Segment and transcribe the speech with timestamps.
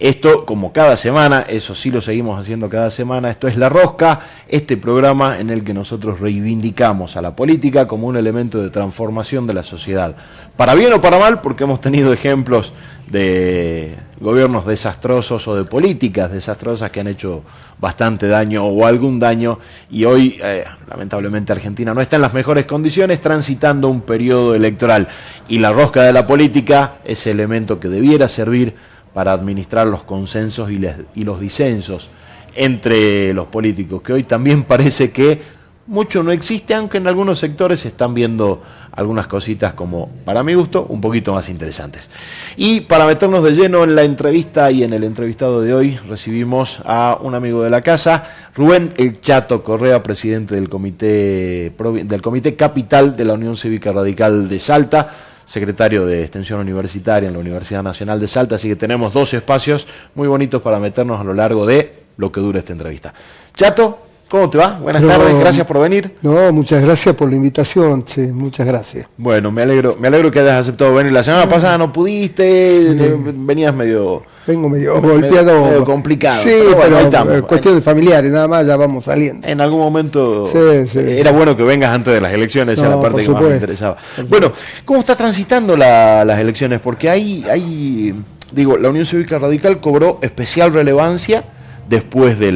[0.00, 4.20] Esto, como cada semana, eso sí lo seguimos haciendo cada semana, esto es La Rosca,
[4.48, 9.46] este programa en el que nosotros reivindicamos a la política como un elemento de transformación
[9.46, 10.16] de la sociedad.
[10.56, 12.72] Para bien o para mal, porque hemos tenido ejemplos
[13.10, 17.42] de gobiernos desastrosos o de políticas desastrosas que han hecho
[17.78, 19.58] bastante daño o algún daño
[19.90, 25.08] y hoy eh, lamentablemente Argentina no está en las mejores condiciones transitando un periodo electoral
[25.48, 28.76] y la rosca de la política es el elemento que debiera servir
[29.14, 30.80] para administrar los consensos y,
[31.14, 32.10] y los disensos
[32.54, 37.80] entre los políticos que hoy también parece que mucho no existe, aunque en algunos sectores
[37.80, 42.10] se están viendo algunas cositas como, para mi gusto, un poquito más interesantes.
[42.56, 46.80] Y para meternos de lleno en la entrevista y en el entrevistado de hoy, recibimos
[46.84, 48.24] a un amigo de la casa,
[48.54, 51.72] Rubén El Chato Correa, presidente del Comité,
[52.04, 55.08] del Comité Capital de la Unión Cívica Radical de Salta
[55.50, 59.84] secretario de Extensión Universitaria en la Universidad Nacional de Salta, así que tenemos dos espacios
[60.14, 63.12] muy bonitos para meternos a lo largo de lo que dura esta entrevista.
[63.56, 64.78] Chato, ¿Cómo te va?
[64.80, 66.14] Buenas tardes, gracias por venir.
[66.22, 69.08] No, muchas gracias por la invitación, che, muchas gracias.
[69.16, 71.12] Bueno, me alegro, me alegro que hayas aceptado venir.
[71.12, 72.86] La semana pasada no pudiste,
[73.34, 75.64] venías medio vengo medio golpeado.
[75.64, 76.40] Medio complicado.
[76.42, 79.46] Sí, pero, eh, cuestiones familiares, nada más, ya vamos saliendo.
[79.46, 80.48] En algún momento
[80.94, 83.96] era bueno que vengas antes de las elecciones, esa la parte que más me interesaba.
[84.28, 84.52] Bueno,
[84.84, 86.80] ¿cómo está transitando las elecciones?
[86.80, 88.14] Porque hay, hay,
[88.52, 91.44] digo, la Unión Cívica Radical cobró especial relevancia
[91.90, 92.52] después de,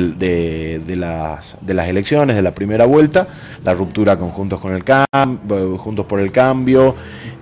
[0.96, 3.26] las, de las elecciones, de la primera vuelta,
[3.64, 6.94] la ruptura con Juntos, con el Cambio, Juntos por el Cambio,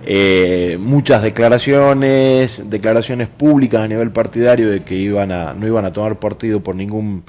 [0.03, 5.93] eh, muchas declaraciones, declaraciones públicas a nivel partidario de que iban a, no iban a
[5.93, 7.25] tomar partido por ningún,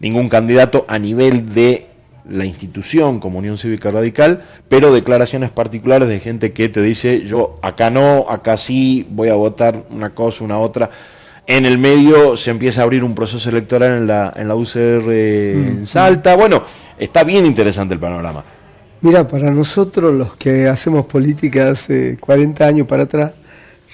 [0.00, 1.86] ningún candidato a nivel de
[2.28, 7.58] la institución como Unión Cívica Radical, pero declaraciones particulares de gente que te dice yo
[7.62, 10.90] acá no, acá sí, voy a votar una cosa, una otra.
[11.46, 15.10] En el medio se empieza a abrir un proceso electoral en la, en la UCR
[15.12, 15.86] en mm.
[15.86, 16.36] Salta.
[16.36, 16.62] Bueno,
[16.98, 18.42] está bien interesante el panorama.
[19.02, 23.32] Mira, para nosotros los que hacemos política hace 40 años para atrás,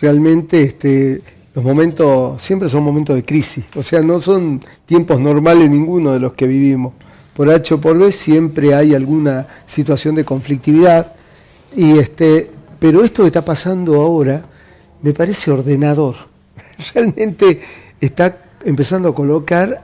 [0.00, 3.64] realmente este, los momentos siempre son momentos de crisis.
[3.74, 6.92] O sea, no son tiempos normales ninguno de los que vivimos.
[7.34, 11.14] Por H o por B siempre hay alguna situación de conflictividad.
[11.74, 12.48] Y este,
[12.78, 14.44] pero esto que está pasando ahora
[15.02, 16.29] me parece ordenador
[16.94, 17.60] realmente
[18.00, 19.82] está empezando a colocar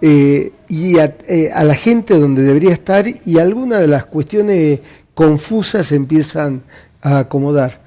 [0.00, 4.80] eh, y eh, a, la gente donde debería estar y algunas de las cuestiones
[5.14, 6.62] confusas empiezan
[7.00, 7.86] a acomodar.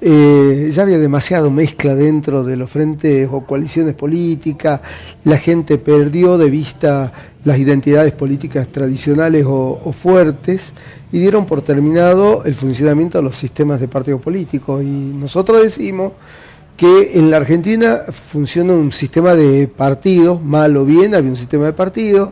[0.00, 4.80] Eh, ya había demasiado mezcla dentro de los frentes o coaliciones políticas,
[5.22, 7.12] la gente perdió de vista
[7.44, 10.72] las identidades políticas tradicionales o, o fuertes
[11.12, 14.82] y dieron por terminado el funcionamiento de los sistemas de partidos políticos.
[14.82, 16.12] Y nosotros decimos
[16.76, 21.66] que en la Argentina funciona un sistema de partidos, mal o bien, había un sistema
[21.66, 22.30] de partidos,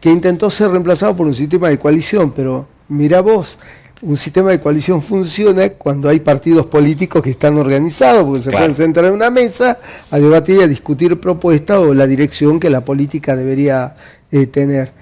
[0.00, 3.58] que intentó ser reemplazado por un sistema de coalición, pero mira vos,
[4.02, 8.74] un sistema de coalición funciona cuando hay partidos políticos que están organizados, porque se pueden
[8.74, 9.78] sentar en una mesa
[10.10, 13.94] a debatir y a discutir propuestas o la dirección que la política debería
[14.30, 14.92] eh, tener.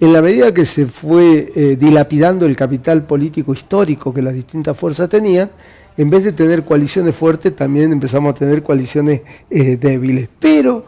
[0.00, 4.76] En la medida que se fue eh, dilapidando el capital político histórico que las distintas
[4.76, 5.50] fuerzas tenían,
[5.98, 10.28] en vez de tener coaliciones fuertes, también empezamos a tener coaliciones eh, débiles.
[10.38, 10.86] Pero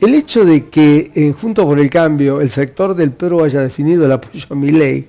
[0.00, 4.06] el hecho de que eh, Junto por el Cambio el sector del PRO haya definido
[4.06, 5.08] el apoyo a mi ley,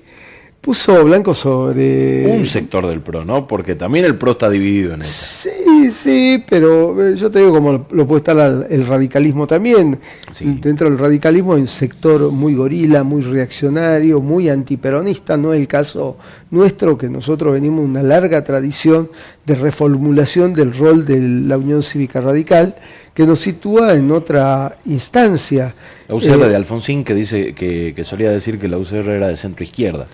[0.66, 2.26] puso blanco sobre...
[2.26, 3.46] Un sector del PRO, ¿no?
[3.46, 5.48] Porque también el PRO está dividido en eso.
[5.48, 9.96] Sí, sí, pero eh, yo te digo como lo puede estar el radicalismo también.
[10.40, 15.68] Dentro del radicalismo hay un sector muy gorila, muy reaccionario, muy antiperonista, no es el
[15.68, 16.16] caso
[16.50, 19.08] nuestro, que nosotros venimos una larga tradición
[19.44, 22.74] de reformulación del rol de la Unión Cívica Radical,
[23.14, 25.72] que nos sitúa en otra instancia.
[26.08, 29.28] La UCR eh, de Alfonsín, que dice que, que solía decir que la UCR era
[29.28, 30.08] de centro izquierda.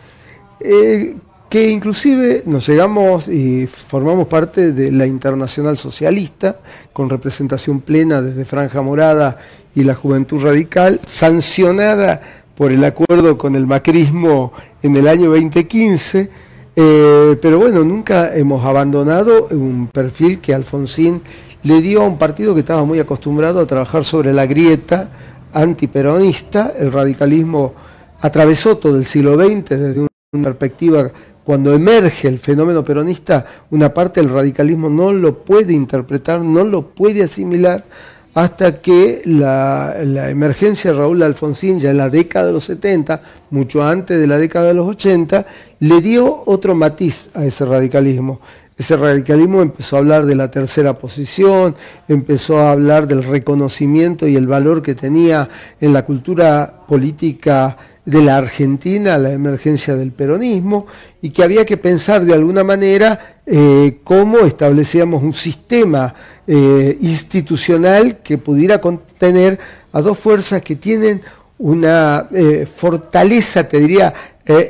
[0.64, 1.16] Eh,
[1.52, 6.60] que inclusive nos llegamos y formamos parte de la Internacional Socialista,
[6.94, 9.36] con representación plena desde Franja Morada
[9.74, 12.22] y la Juventud Radical, sancionada
[12.54, 16.30] por el acuerdo con el macrismo en el año 2015,
[16.74, 21.20] eh, pero bueno, nunca hemos abandonado un perfil que Alfonsín
[21.64, 25.10] le dio a un partido que estaba muy acostumbrado a trabajar sobre la grieta
[25.52, 27.74] antiperonista, el radicalismo
[28.22, 31.10] atravesó todo el siglo XX desde un una perspectiva,
[31.44, 36.86] cuando emerge el fenómeno peronista, una parte del radicalismo no lo puede interpretar, no lo
[36.86, 37.84] puede asimilar,
[38.32, 39.94] hasta que la,
[40.30, 43.20] emergencia de Raúl Alfonsín, ya en la década de los 70,
[43.50, 45.44] mucho antes de la década de los 80,
[45.80, 48.40] le dio otro matiz a ese radicalismo.
[48.78, 51.74] ese radicalismo empezó a hablar de la tercera posición,
[52.08, 55.46] empezó a hablar del reconocimiento y el valor que tenía
[55.78, 60.86] en la cultura política de la Argentina la emergencia del peronismo
[61.20, 66.12] y que había que pensar de alguna manera eh, cómo establecíamos un sistema
[66.46, 69.58] eh, institucional que pudiera contener
[69.92, 71.22] a dos fuerzas que tienen
[71.58, 74.12] una eh, fortaleza, te diría,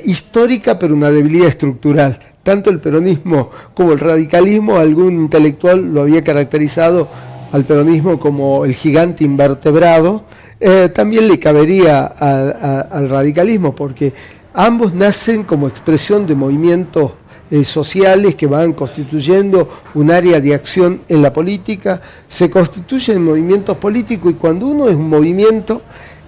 [0.05, 2.19] histórica, pero una debilidad estructural.
[2.43, 7.08] Tanto el peronismo como el radicalismo, algún intelectual lo había caracterizado
[7.52, 10.25] al peronismo como el gigante invertebrado,
[10.64, 14.12] eh, también le cabería al radicalismo, porque
[14.55, 17.12] ambos nacen como expresión de movimientos
[17.50, 23.76] eh, sociales que van constituyendo un área de acción en la política, se constituyen movimientos
[23.76, 25.82] políticos y cuando uno es un movimiento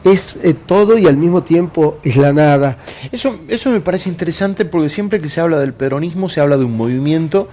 [0.05, 2.77] es eh, todo y al mismo tiempo es la nada.
[3.11, 6.65] Eso, eso me parece interesante porque siempre que se habla del peronismo se habla de
[6.65, 7.49] un movimiento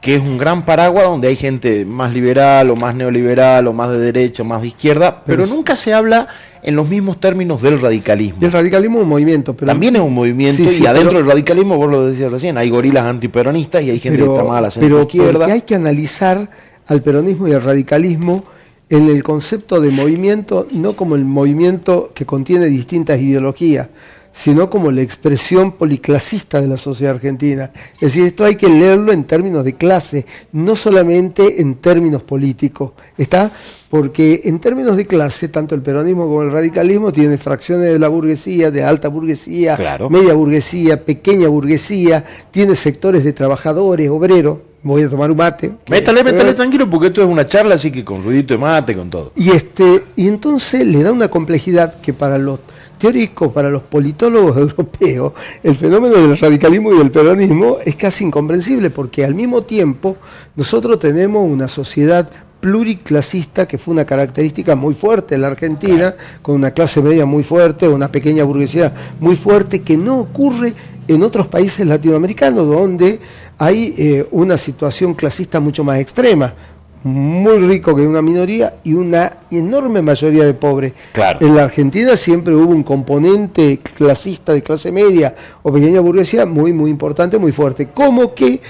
[0.00, 3.90] que es un gran paraguas donde hay gente más liberal o más neoliberal o más
[3.90, 6.26] de derecha o más de izquierda, pero, nunca se habla
[6.62, 8.38] en los mismos términos del radicalismo.
[8.42, 11.90] el radicalismo es un movimiento, pero también es un movimiento y adentro del radicalismo, vos
[11.90, 15.02] lo decías recién, hay gorilas antiperonistas y hay gente que está más a la centro
[15.02, 15.32] izquierda.
[15.32, 16.48] Pero hay que analizar
[16.86, 18.44] al peronismo y al radicalismo
[18.88, 23.88] en el concepto de movimiento, no como el movimiento que contiene distintas ideologías,
[24.32, 27.70] sino como la expresión policlasista de la sociedad argentina.
[27.94, 32.92] Es decir, esto hay que leerlo en términos de clase, no solamente en términos políticos.
[33.18, 33.50] ¿Está?
[33.88, 38.08] Porque en términos de clase, tanto el peronismo como el radicalismo tienen fracciones de la
[38.08, 39.76] burguesía, de alta burguesía,
[40.08, 45.72] media burguesía, pequeña burguesía, tiene sectores de trabajadores, obreros, voy a tomar un mate.
[45.88, 49.10] Métale, métale tranquilo, porque esto es una charla, así que con ruidito de mate, con
[49.10, 49.32] todo.
[49.36, 52.60] Y este, y entonces le da una complejidad que para los
[53.00, 55.32] teórico para los politólogos europeos,
[55.62, 60.18] el fenómeno del radicalismo y del peronismo es casi incomprensible, porque al mismo tiempo
[60.54, 62.30] nosotros tenemos una sociedad
[62.60, 67.42] pluriclasista, que fue una característica muy fuerte en la Argentina, con una clase media muy
[67.42, 70.74] fuerte, una pequeña burguesía muy fuerte, que no ocurre
[71.08, 73.18] en otros países latinoamericanos, donde
[73.56, 76.54] hay eh, una situación clasista mucho más extrema
[77.02, 80.92] muy rico que una minoría y una enorme mayoría de pobres.
[81.40, 86.72] En la Argentina siempre hubo un componente clasista de clase media o pequeña burguesía muy,
[86.72, 87.88] muy importante, muy fuerte.
[87.88, 88.60] Como que,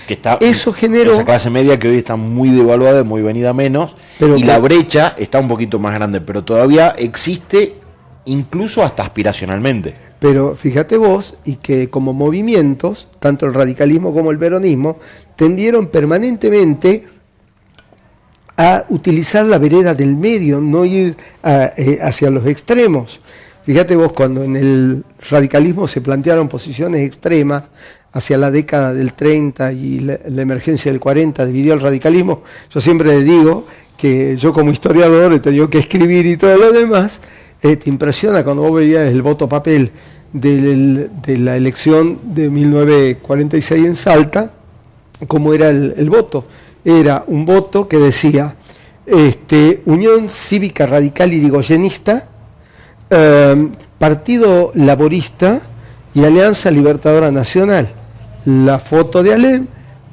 [0.41, 1.13] eso generó...
[1.13, 5.41] Esa clase media que hoy está muy devaluada, muy venida menos, y la brecha está
[5.41, 7.75] un poquito más grande, pero todavía existe
[8.27, 9.95] incluso hasta aspiracionalmente.
[10.21, 14.99] Pero fíjate vos, y que como movimientos, tanto el radicalismo como el peronismo,
[15.35, 17.07] tendieron permanentemente
[18.61, 23.19] a utilizar la vereda del medio, no ir eh, hacia los extremos.
[23.65, 27.63] Fíjate vos, cuando en el radicalismo se plantearon posiciones extremas
[28.13, 33.09] hacia la década del 30 y la, emergencia del 40 dividió el radicalismo, yo siempre
[33.09, 33.67] le digo
[33.97, 37.21] que yo como historiador he tenido que escribir y todo lo demás,
[37.63, 39.91] eh, te impresiona cuando vos veías el voto papel
[40.35, 44.53] de la elección de 1946 en Salta,
[45.27, 46.45] cómo era el voto
[46.85, 48.55] era un voto que decía
[49.07, 52.29] este, Unión Cívica Radical Irigoyenista,
[53.09, 55.61] em, Partido Laborista
[56.15, 57.89] y Alianza Libertadora Nacional.
[58.47, 59.67] La foto de Alem,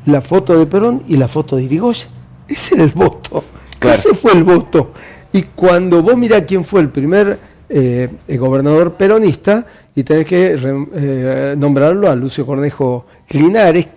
[0.05, 2.09] la foto de Perón y la foto de Irigoyen.
[2.47, 3.43] Ese era el voto.
[3.81, 4.91] Ese fue el voto.
[5.31, 10.55] Y cuando vos mirás quién fue el primer eh, gobernador peronista, y tenés que
[10.95, 13.88] eh, nombrarlo a Lucio Cornejo Linares,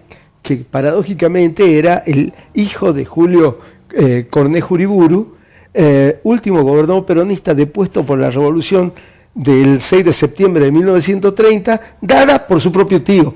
[0.43, 3.59] que paradójicamente era el hijo de Julio
[3.93, 5.37] eh, Cornejo Uriburu,
[5.73, 8.93] eh, último gobernador peronista depuesto por la revolución
[9.35, 13.35] del 6 de septiembre de 1930, dada por su propio tío,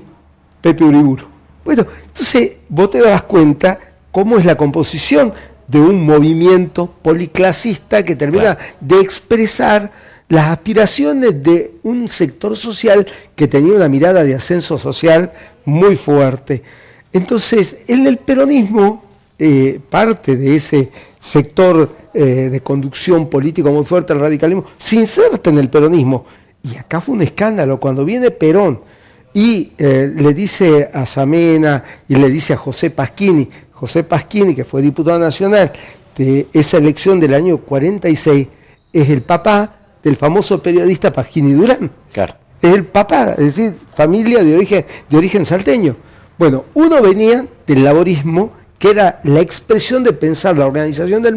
[0.61, 1.25] Pepe Uriburu.
[1.63, 3.79] Bueno, entonces vos te das cuenta
[4.11, 5.33] cómo es la composición
[5.67, 9.91] de un movimiento policlasista que termina de expresar
[10.27, 15.31] las aspiraciones de un sector social que tenía una mirada de ascenso social
[15.65, 16.63] muy fuerte.
[17.15, 19.01] Entonces, en el peronismo,
[19.39, 25.49] eh, parte de ese sector eh, de conducción político muy fuerte, el radicalismo, se inserta
[25.49, 26.25] en el peronismo.
[26.61, 28.81] Y acá fue un escándalo cuando viene Perón
[29.33, 34.65] y eh, le dice a Samena y le dice a José Pasquini, José Pasquini, que
[34.65, 35.71] fue diputado nacional
[36.17, 38.47] de esa elección del año 46,
[38.91, 41.89] es el papá del famoso periodista Pasquini Durán.
[42.11, 42.35] Claro.
[42.61, 45.95] Es el papá, es decir, familia de origen, de origen salteño.
[46.37, 51.35] Bueno, uno venía del laborismo, que era la expresión de pensar la organización del,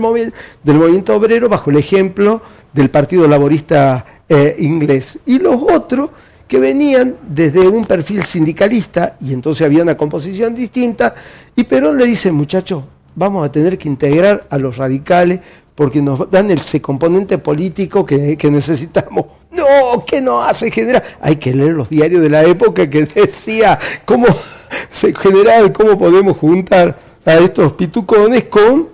[0.65, 5.19] del movimiento obrero bajo el ejemplo del Partido Laborista eh, inglés.
[5.27, 6.11] Y los otros
[6.49, 11.15] que venían desde un perfil sindicalista y entonces había una composición distinta
[11.55, 15.41] y Perón le dice, muchachos, vamos a tener que integrar a los radicales
[15.75, 19.27] porque nos dan ese componente político que, necesitamos.
[19.53, 21.05] No, ¿qué no hace general?
[21.21, 24.27] Hay que leer los diarios de la época que decía cómo,
[25.23, 28.89] general, cómo podemos juntar a estos pitucones con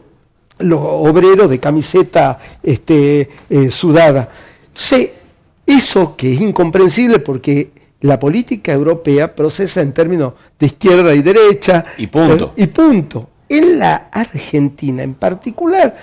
[0.59, 4.29] los obreros de camiseta este, eh, sudada.
[4.69, 5.13] Entonces,
[5.67, 7.71] eso que es incomprensible porque
[8.01, 11.87] la política europea procesa en términos de izquierda y derecha.
[11.97, 12.53] Y punto.
[12.57, 13.31] Eh, y punto.
[13.49, 15.97] En la Argentina en particular,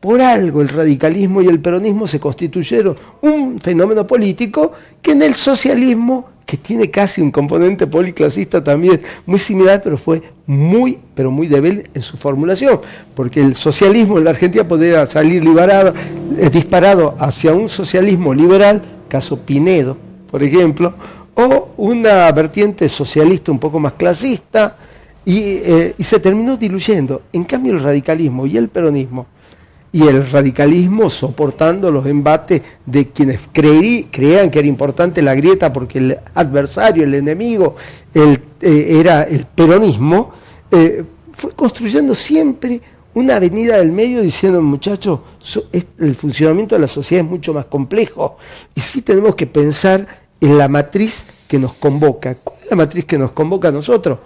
[0.00, 5.34] por algo el radicalismo y el peronismo se constituyeron un fenómeno político que en el
[5.34, 11.46] socialismo, que tiene casi un componente policlasista también muy similar, pero fue muy, pero muy
[11.46, 12.80] débil en su formulación,
[13.14, 15.92] porque el socialismo en la Argentina podía salir liberado,
[16.38, 19.96] eh, disparado hacia un socialismo liberal, caso Pinedo,
[20.30, 20.94] por ejemplo,
[21.34, 24.76] o una vertiente socialista un poco más clasista,
[25.24, 27.22] y, eh, y se terminó diluyendo.
[27.34, 29.26] En cambio, el radicalismo y el peronismo
[29.92, 35.98] y el radicalismo soportando los embates de quienes creían que era importante la grieta porque
[35.98, 37.76] el adversario, el enemigo,
[38.12, 40.32] el, eh, era el peronismo,
[40.70, 42.80] eh, fue construyendo siempre
[43.14, 45.20] una avenida del medio diciendo, muchachos,
[45.98, 48.36] el funcionamiento de la sociedad es mucho más complejo
[48.74, 50.06] y sí tenemos que pensar
[50.40, 52.36] en la matriz que nos convoca.
[52.36, 54.18] ¿Cuál es la matriz que nos convoca a nosotros?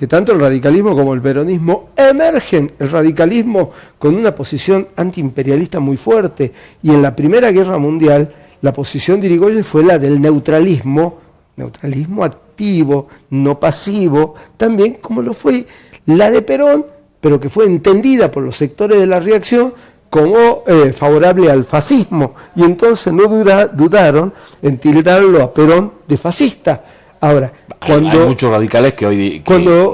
[0.00, 5.98] Que tanto el radicalismo como el peronismo emergen, el radicalismo con una posición antiimperialista muy
[5.98, 6.50] fuerte,
[6.82, 11.18] y en la Primera Guerra Mundial la posición de Irigoyen fue la del neutralismo,
[11.56, 15.66] neutralismo activo, no pasivo, también como lo fue
[16.06, 16.86] la de Perón,
[17.20, 19.74] pero que fue entendida por los sectores de la reacción
[20.08, 26.84] como eh, favorable al fascismo, y entonces no dudaron en tildarlo a Perón de fascista.
[27.20, 27.52] Ahora,
[27.86, 29.42] cuando, hay, muchos radicales que hoy,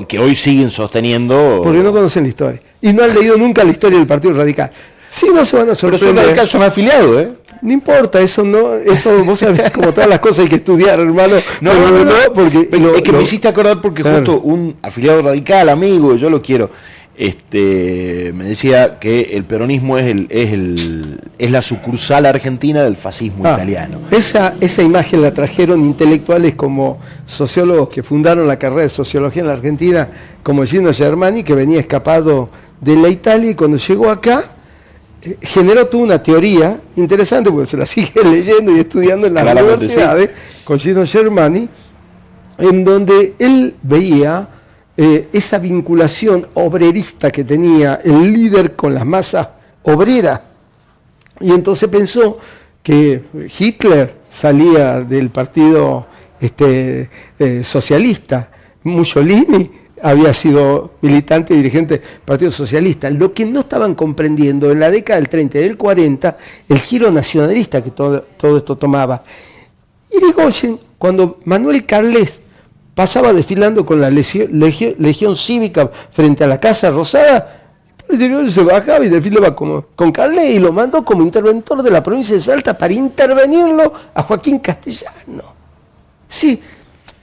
[0.06, 1.60] que, hoy siguen sosteniendo.
[1.62, 2.60] Porque no conocen la historia.
[2.80, 4.70] Y no han leído nunca la historia del Partido Radical.
[5.08, 6.14] Sí, no se van a sorprender.
[6.14, 7.30] Pero radicales son afiliados, ¿eh?
[7.62, 11.36] No importa, eso no, eso vos sabés, como todas las cosas hay que estudiar, hermano.
[11.60, 12.68] No, no, no, porque.
[12.70, 16.70] es que me hiciste acordar porque justo un afiliado radical, amigo, yo lo quiero
[17.18, 22.96] este, me decía que el peronismo es, el, es, el, es la sucursal argentina del
[22.96, 24.00] fascismo ah, italiano.
[24.10, 29.48] Esa, esa imagen la trajeron intelectuales como sociólogos que fundaron la carrera de sociología en
[29.48, 30.08] la Argentina,
[30.42, 34.44] como Gino Germani, que venía escapado de la Italia y cuando llegó acá
[35.22, 39.44] eh, generó toda una teoría interesante, porque se la sigue leyendo y estudiando en las
[39.44, 40.30] universidades,
[40.64, 41.66] con Gino Germani,
[42.58, 44.48] en donde él veía
[44.96, 49.48] eh, esa vinculación obrerista que tenía el líder con las masas
[49.82, 50.40] obreras.
[51.40, 52.38] Y entonces pensó
[52.82, 53.24] que
[53.58, 56.06] Hitler salía del partido
[56.40, 58.50] este, eh, socialista,
[58.84, 59.70] Mussolini
[60.02, 63.10] había sido militante y dirigente del Partido Socialista.
[63.10, 66.36] Lo que no estaban comprendiendo en la década del 30 y del 40,
[66.68, 69.22] el giro nacionalista que todo, todo esto tomaba.
[70.10, 72.40] Irigoyen, cuando Manuel Carles
[72.96, 77.64] pasaba desfilando con la legión, cívica frente a la Casa Rosada,
[78.08, 82.02] el se bajaba y desfilaba como, con Carle y lo mandó como interventor de la
[82.02, 85.44] provincia de Salta para intervenirlo a Joaquín Castellano.
[86.26, 86.58] Sí,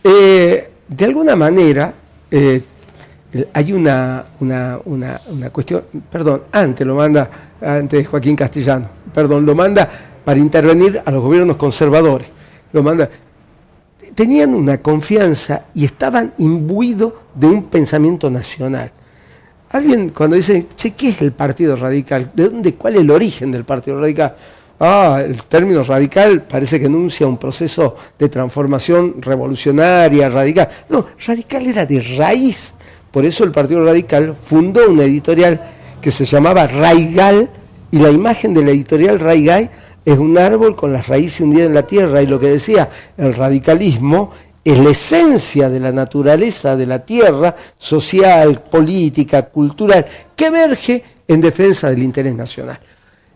[0.03, 1.91] eh, de alguna manera
[2.29, 2.61] eh,
[3.51, 7.27] hay una, una, una, cuestión, perdón, antes lo manda,
[7.59, 9.89] antes Joaquín Castellano, perdón, lo manda
[10.23, 12.27] para intervenir a los gobiernos conservadores.
[12.71, 13.09] Lo manda,
[14.15, 18.91] tenían una confianza y estaban imbuidos de un pensamiento nacional.
[19.71, 22.31] Alguien cuando dice, che, ¿qué es el Partido Radical?
[22.33, 24.35] ¿De dónde, cuál es el origen del Partido Radical?
[24.79, 30.67] Ah, el término radical parece que enuncia un proceso de transformación revolucionaria, radical.
[30.89, 32.73] No, radical era de raíz.
[33.09, 37.49] Por eso el Partido Radical fundó una editorial que se llamaba Raigal
[37.91, 39.69] y la imagen de la editorial Raigal
[40.05, 43.33] es un árbol con las raíces hundidas en la tierra y lo que decía el
[43.33, 44.31] radicalismo
[44.63, 50.05] es la esencia de la naturaleza de la tierra, social, política, cultural,
[50.35, 52.79] que emerge en defensa del interés nacional.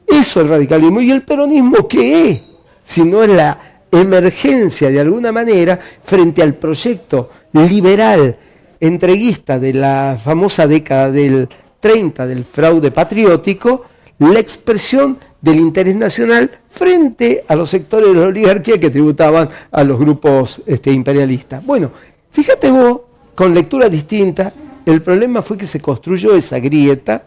[0.08, 1.02] Eso es el radicalismo.
[1.02, 2.42] ¿Y el peronismo qué es?
[2.84, 8.38] Si no es la emergencia de alguna manera frente al proyecto liberal
[8.80, 13.84] entreguista de la famosa década del 30 del fraude patriótico,
[14.20, 19.84] la expresión del interés nacional frente a los sectores de la oligarquía que tributaban a
[19.86, 21.66] los grupos este, imperialistas.
[21.66, 21.89] Bueno,
[22.32, 23.01] fíjate vos,
[23.34, 24.51] con lectura distinta,
[24.86, 27.24] el problema fue que se construyó esa grieta,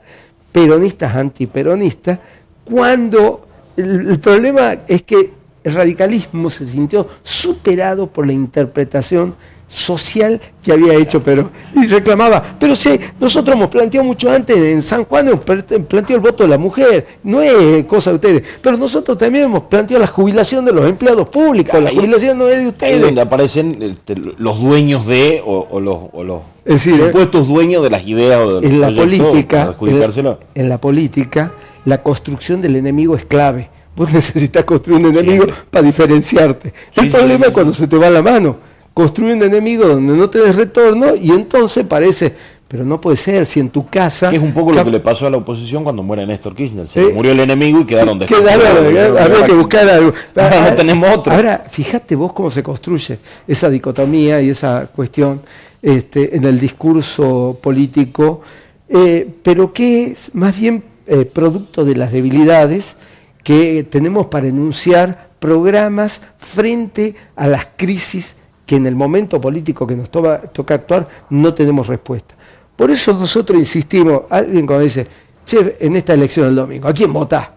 [0.53, 2.19] peronistas antiperonistas,
[2.63, 3.47] cuando
[3.79, 5.33] el, problema es que
[5.65, 9.35] el radicalismo se sintió superado por la interpretación
[9.71, 14.83] social que había hecho pero y reclamaba pero sí nosotros hemos planteado mucho antes en
[14.83, 18.77] San Juan hemos planteado el voto de la mujer no es cosa de ustedes pero
[18.77, 22.69] nosotros también hemos planteado la jubilación de los empleados públicos la jubilación no es de
[22.69, 22.95] ustedes.
[22.95, 28.61] ahí donde aparecen este, los dueños de o, los, supuestos dueños de las ideas o
[28.61, 31.53] de en la política en, en la política
[31.85, 33.71] la construcción del enemigo es clave.
[33.97, 36.73] Vos necesitas construir un enemigo para diferenciarte.
[36.97, 40.41] El problema es cuando se te va la mano construye un enemigo donde no te
[40.41, 42.35] des retorno y entonces parece,
[42.69, 44.31] pero no puede ser, si en tu casa...
[44.31, 46.87] es un poco lo que le pasó a la oposición cuando muere Néstor Kirchner.
[46.89, 48.87] Se murió el enemigo y quedaron Quedaron,
[49.19, 50.13] había que buscar algo.
[50.35, 51.33] no tenemos otro.
[51.33, 55.41] Ahora, fíjate vos cómo se construye esa dicotomía y esa cuestión
[55.83, 58.43] este, en el discurso político,
[58.89, 62.97] eh, pero que es más bien eh, producto de las debilidades
[63.43, 68.37] que tenemos para enunciar programas frente a las crisis
[68.71, 72.37] que en el momento político que nos toca actuar no tenemos respuesta.
[72.77, 75.09] Por eso nosotros insistimos, alguien cuando dice,
[75.45, 77.49] che, en esta elección del domingo, ¿a quién votás?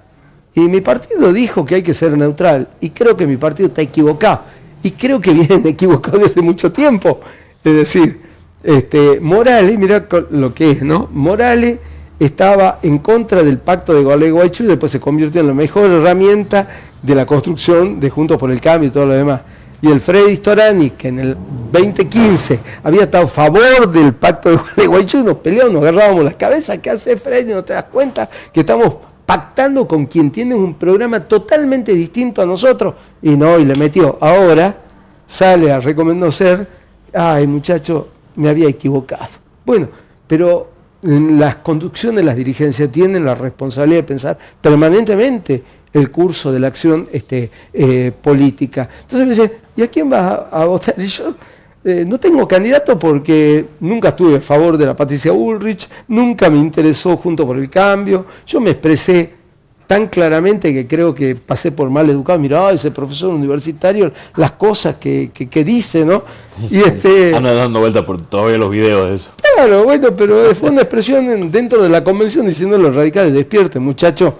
[0.56, 3.84] Y mi partido dijo que hay que ser neutral, y creo que mi partido está
[3.84, 4.42] equivocado,
[4.82, 7.20] y creo que viene equivocado desde mucho tiempo.
[7.64, 8.20] Es decir,
[8.64, 11.10] este, Morales, mira lo que es, ¿no?
[11.12, 11.78] Morales
[12.20, 16.68] estaba en contra del pacto de Gualeguaychú y después se convirtió en la mejor herramienta
[17.04, 19.42] de la construcción de Juntos por el Cambio y todo lo demás
[19.84, 21.38] y el Freddy Storani, que en el
[21.74, 26.78] 2015 había estado a favor del pacto de Guaychú, nos peleamos, nos agarrábamos las cabezas.
[26.78, 27.52] ¿Qué hace Freddy?
[27.52, 32.46] ¿No te das cuenta que estamos pactando con quien tiene un programa totalmente distinto a
[32.46, 32.94] nosotros?
[33.22, 34.18] Y no, y le metió.
[34.22, 34.74] Ahora
[35.28, 36.66] sale a reconocer,
[37.14, 39.28] ay muchacho, me había equivocado.
[39.66, 39.90] Bueno,
[40.26, 40.70] pero
[41.02, 45.62] las conducciones las dirigencias tienen la responsabilidad de pensar permanentemente
[45.94, 48.90] el curso de la acción este, eh, política.
[49.02, 50.96] Entonces me dice, ¿y a quién vas a, votar?
[50.98, 51.36] Y yo
[51.86, 56.58] eh, no tengo candidato porque nunca estuve a favor de la Patricia Ulrich, nunca me
[56.58, 59.44] interesó junto por el cambio, yo me expresé
[59.86, 64.96] tan claramente que creo que pasé por mal educado, mira, ese profesor universitario, las cosas
[64.96, 66.24] que, que, dice, ¿no?
[66.70, 67.36] Y este...
[67.36, 69.30] Anda dando vueltas por todavía los videos de eso.
[69.56, 73.84] Claro, bueno, pero fue una expresión dentro de la convención diciendo a los radicales, despierten
[73.84, 74.34] muchachos,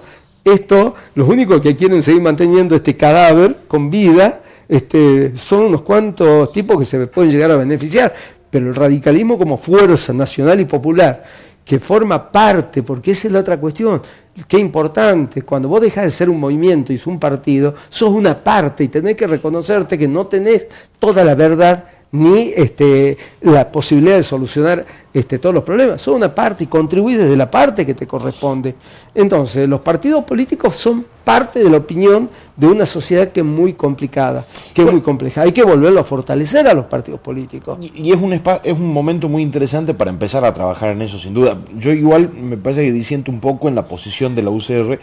[0.44, 6.52] esto, los únicos que quieren seguir manteniendo este cadáver con vida, este, son unos cuantos
[6.52, 8.14] tipos que se pueden llegar a beneficiar,
[8.50, 11.24] pero el radicalismo como fuerza nacional y popular,
[11.64, 14.02] que forma parte, porque esa es la otra cuestión,
[14.46, 18.44] qué importante, cuando vos dejas de ser un movimiento y sos un partido, sos una
[18.44, 24.14] parte y tenés que reconocerte que no tenés toda la verdad ni este, la posibilidad
[24.14, 26.00] de solucionar este, todos los problemas.
[26.00, 28.76] Son una parte y contribuís desde la parte que te corresponde.
[29.12, 33.72] Entonces, los partidos políticos son parte de la opinión de una sociedad que es muy
[33.72, 35.42] complicada, que es muy compleja.
[35.42, 37.78] Hay que volverlo a fortalecer a los partidos políticos.
[37.80, 41.34] Y, es, un es un momento muy interesante para empezar a trabajar en eso, sin
[41.34, 41.58] duda.
[41.76, 45.00] Yo igual me parece que disiento un poco en la posición de la UCR.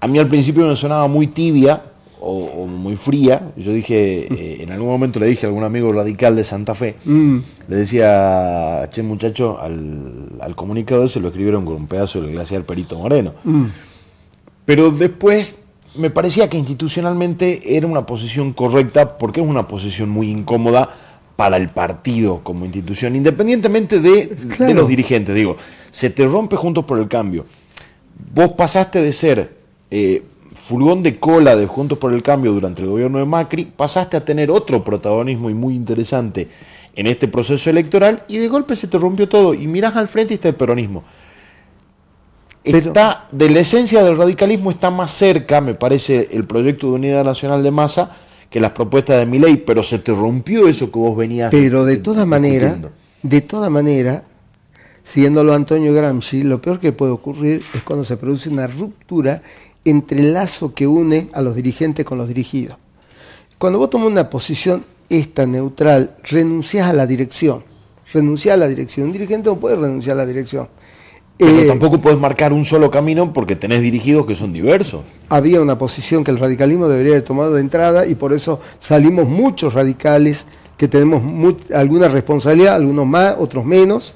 [0.00, 1.82] A mí al principio me sonaba muy tibia,
[2.20, 3.52] o, muy fría.
[3.56, 6.96] Yo dije, eh, en algún momento le dije a algún amigo radical de Santa Fe,
[7.04, 7.38] mm.
[7.68, 12.64] le decía, che muchacho, al, al comunicador se lo escribieron con un pedazo del glaciar
[12.64, 13.34] Perito Moreno.
[13.44, 13.64] Mm.
[14.64, 15.54] Pero después
[15.94, 20.88] me parecía que institucionalmente era una posición correcta porque es una posición muy incómoda
[21.36, 24.26] para el partido como institución, independientemente de,
[24.58, 25.34] de los dirigentes.
[25.34, 25.56] Digo,
[25.90, 27.46] se te rompe juntos por el cambio.
[28.34, 29.56] Vos pasaste de ser
[29.90, 30.22] eh,
[30.68, 34.24] furgón de cola de Juntos por el Cambio durante el gobierno de Macri, pasaste a
[34.24, 36.46] tener otro protagonismo y muy interesante
[36.94, 40.34] en este proceso electoral y de golpe se te rompió todo y miras al frente
[40.34, 41.04] y está el peronismo.
[42.62, 47.24] Está, de la esencia del radicalismo está más cerca, me parece, el proyecto de unidad
[47.24, 48.14] nacional de masa
[48.50, 51.50] que las propuestas de mi ley, pero se te rompió eso que vos venías.
[51.50, 52.76] Pero de todas maneras,
[53.22, 54.24] de toda manera,
[55.02, 59.40] siguiéndolo a Antonio Gramsci, lo peor que puede ocurrir es cuando se produce una ruptura
[59.84, 62.76] entre el lazo que une a los dirigentes con los dirigidos.
[63.58, 67.64] Cuando vos tomas una posición esta neutral, renunciás a la dirección.
[68.12, 69.06] Renunciás a la dirección.
[69.06, 70.68] Un dirigente no puede renunciar a la dirección.
[71.36, 75.02] Pero eh, tampoco puedes marcar un solo camino porque tenés dirigidos que son diversos.
[75.28, 79.28] Había una posición que el radicalismo debería haber tomado de entrada y por eso salimos
[79.28, 81.22] muchos radicales que tenemos
[81.74, 84.14] alguna responsabilidad, algunos más, otros menos,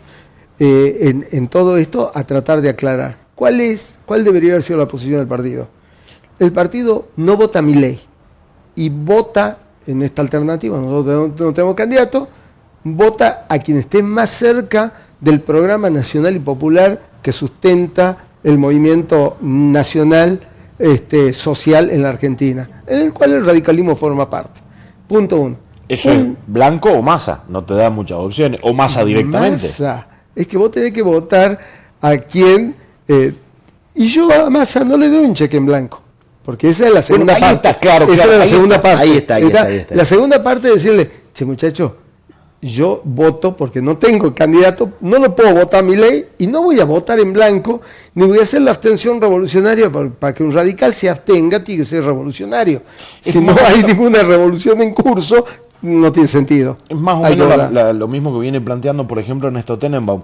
[0.59, 3.22] eh, en, en todo esto a tratar de aclarar.
[3.43, 5.67] ¿Cuál, es, ¿Cuál debería haber sido la posición del partido?
[6.39, 7.99] El partido no vota mi ley
[8.77, 12.29] y vota en esta alternativa, nosotros no tenemos candidato,
[12.85, 19.37] vota a quien esté más cerca del programa nacional y popular que sustenta el movimiento
[19.41, 20.39] nacional
[20.79, 24.61] este, social en la Argentina, en el cual el radicalismo forma parte.
[25.09, 25.57] Punto uno.
[25.89, 27.43] ¿Eso es blanco o masa?
[27.49, 28.61] No te da muchas opciones.
[28.63, 29.67] ¿O masa directamente?
[29.67, 30.07] Masa.
[30.33, 31.59] Es que vos tenés que votar
[32.01, 32.81] a quien...
[33.12, 33.35] Eh,
[33.94, 36.01] y yo a masa no le doy un cheque en blanco.
[36.44, 37.77] Porque esa es la segunda parte.
[37.81, 39.03] claro, esa es la segunda está, parte.
[39.03, 39.94] Ahí está, ahí está, ahí está.
[39.94, 41.96] La segunda parte es decirle, che muchacho,
[42.61, 46.62] yo voto porque no tengo candidato, no lo puedo votar a mi ley y no
[46.62, 47.81] voy a votar en blanco,
[48.14, 51.88] ni voy a hacer la abstención revolucionaria para, que un radical se abstenga, tiene que
[51.88, 52.83] ser revolucionario.
[53.20, 55.44] si no hay ninguna revolución en curso,
[55.83, 56.77] no tiene sentido.
[56.88, 60.22] Es más o menos lo mismo que viene planteando, por ejemplo, Ernesto Tenenbaum.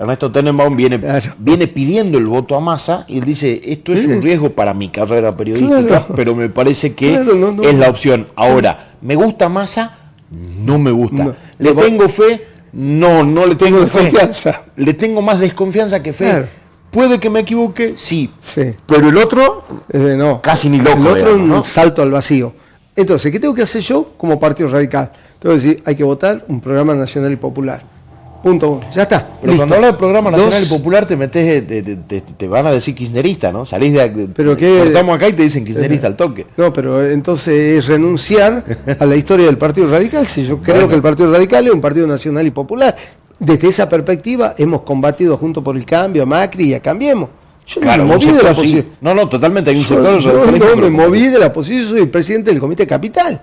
[0.00, 0.98] Ernesto Tenenbaum viene,
[1.36, 4.88] viene pidiendo el voto a masa y él dice, esto es un riesgo para mi
[4.88, 8.26] carrera periodística, pero me parece que es la opción.
[8.34, 9.98] Ahora, ¿me gusta masa?
[10.30, 11.36] No me gusta.
[11.58, 12.46] ¿Le tengo fe?
[12.72, 14.62] No, no le tengo, desconfianza.
[14.76, 16.46] Le tengo más desconfianza que fe.
[16.90, 17.92] ¿Puede que me equivoque?
[17.96, 18.30] Sí.
[18.40, 18.74] sí.
[18.86, 20.40] Pero el otro, eh, no.
[20.40, 20.96] Casi ni loco.
[20.96, 22.54] El otro es un salto al vacío.
[22.96, 25.12] Entonces, ¿qué tengo que hacer yo como Partido Radical?
[25.38, 27.99] Tengo que decir, hay que votar un programa nacional y popular
[28.42, 28.80] Punto uno.
[28.90, 29.28] Ya está.
[29.40, 31.64] Pero cuando hablas del programa nacional y popular te metes,
[32.36, 33.66] te, van a decir kirchnerista, ¿no?
[33.66, 34.28] Salís de.
[34.34, 34.84] Pero que.
[34.84, 36.46] Estamos acá y te dicen kirchnerista al toque.
[36.56, 38.64] No, pero entonces es renunciar
[38.98, 40.26] a la historia del Partido Radical.
[40.26, 42.96] Si yo creo que el Partido Radical es un partido nacional y popular.
[43.38, 47.30] Desde esa perspectiva hemos combatido junto por el cambio a Macri y a Cambiemos.
[47.66, 48.86] Yo no me moví de la posición.
[49.00, 49.70] No, no, totalmente.
[49.70, 52.86] Hay un sector yo no me moví de la posición, soy el presidente del Comité
[52.86, 53.40] Capital.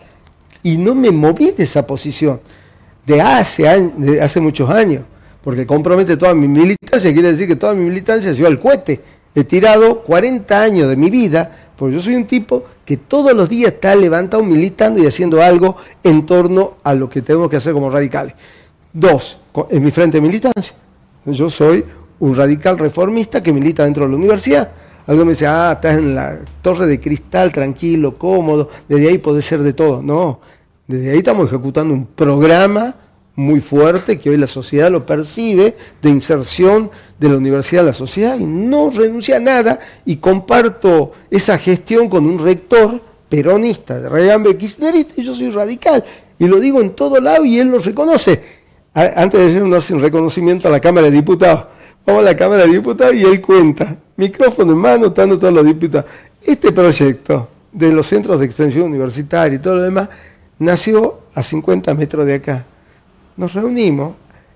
[0.64, 2.40] Y no me moví de esa posición
[3.08, 3.64] de hace,
[3.96, 5.04] de hace muchos años,
[5.42, 9.00] porque compromete toda mi militancia, quiere decir que toda mi militancia se va al cohete.
[9.34, 13.48] He tirado 40 años de mi vida, porque yo soy un tipo que todos los
[13.48, 17.72] días está levantado, militando y haciendo algo en torno a lo que tenemos que hacer
[17.72, 18.34] como radicales.
[18.92, 19.40] Dos,
[19.70, 20.76] en mi frente de militancia.
[21.26, 21.86] Yo soy
[22.20, 24.70] un radical reformista que milita dentro de la universidad.
[25.06, 29.42] Algo me dice, ah, estás en la torre de cristal, tranquilo, cómodo, desde ahí puede
[29.42, 30.02] ser de todo.
[30.02, 30.42] No,
[30.88, 32.96] desde ahí estamos ejecutando un programa
[33.36, 37.94] muy fuerte que hoy la sociedad lo percibe de inserción de la universidad a la
[37.94, 44.10] sociedad y no renuncia a nada y comparto esa gestión con un rector peronista de
[44.10, 46.04] Regambe kirchnerista y yo soy radical
[46.40, 48.42] y lo digo en todo lado y él lo reconoce.
[48.94, 51.66] Antes de ayer uno hace un reconocimiento a la Cámara de Diputados.
[52.06, 55.66] Vamos a la Cámara de Diputados y él cuenta, micrófono en mano, estando todos los
[55.66, 56.10] diputados.
[56.42, 60.10] Este proyecto de los centros de extensión universitaria y todo lo demás
[60.60, 62.66] nació a 50 metros de acá.
[63.36, 64.16] Nos reunimos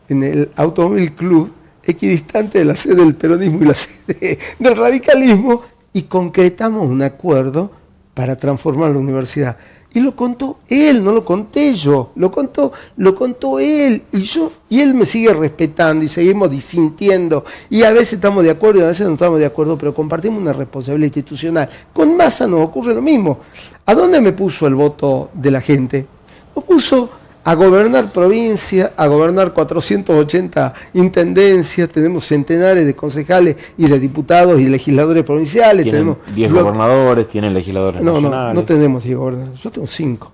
[0.09, 5.63] en el Automóvil Club, equidistante de la sede del peronismo y la sede del radicalismo,
[5.93, 7.71] y concretamos un acuerdo
[8.13, 9.57] para transformar la universidad.
[9.93, 14.49] Y lo contó él, no lo conté yo, lo contó, lo contó él, y yo,
[14.69, 18.83] y él me sigue respetando y seguimos disintiendo, y a veces estamos de acuerdo y
[18.83, 21.69] a veces no estamos de acuerdo, pero compartimos una responsabilidad institucional.
[21.91, 23.39] Con masa nos ocurre lo mismo.
[23.85, 26.05] ¿A dónde me puso el voto de la gente?
[26.55, 27.09] Lo puso
[27.43, 34.67] a gobernar provincia, a gobernar 480 intendencias, tenemos centenares de concejales y de diputados y
[34.67, 35.85] legisladores provinciales.
[35.85, 40.31] tenemos 10 gobernadores, tienen legisladores no, No, no tenemos 10 gobernadores, yo tengo 5.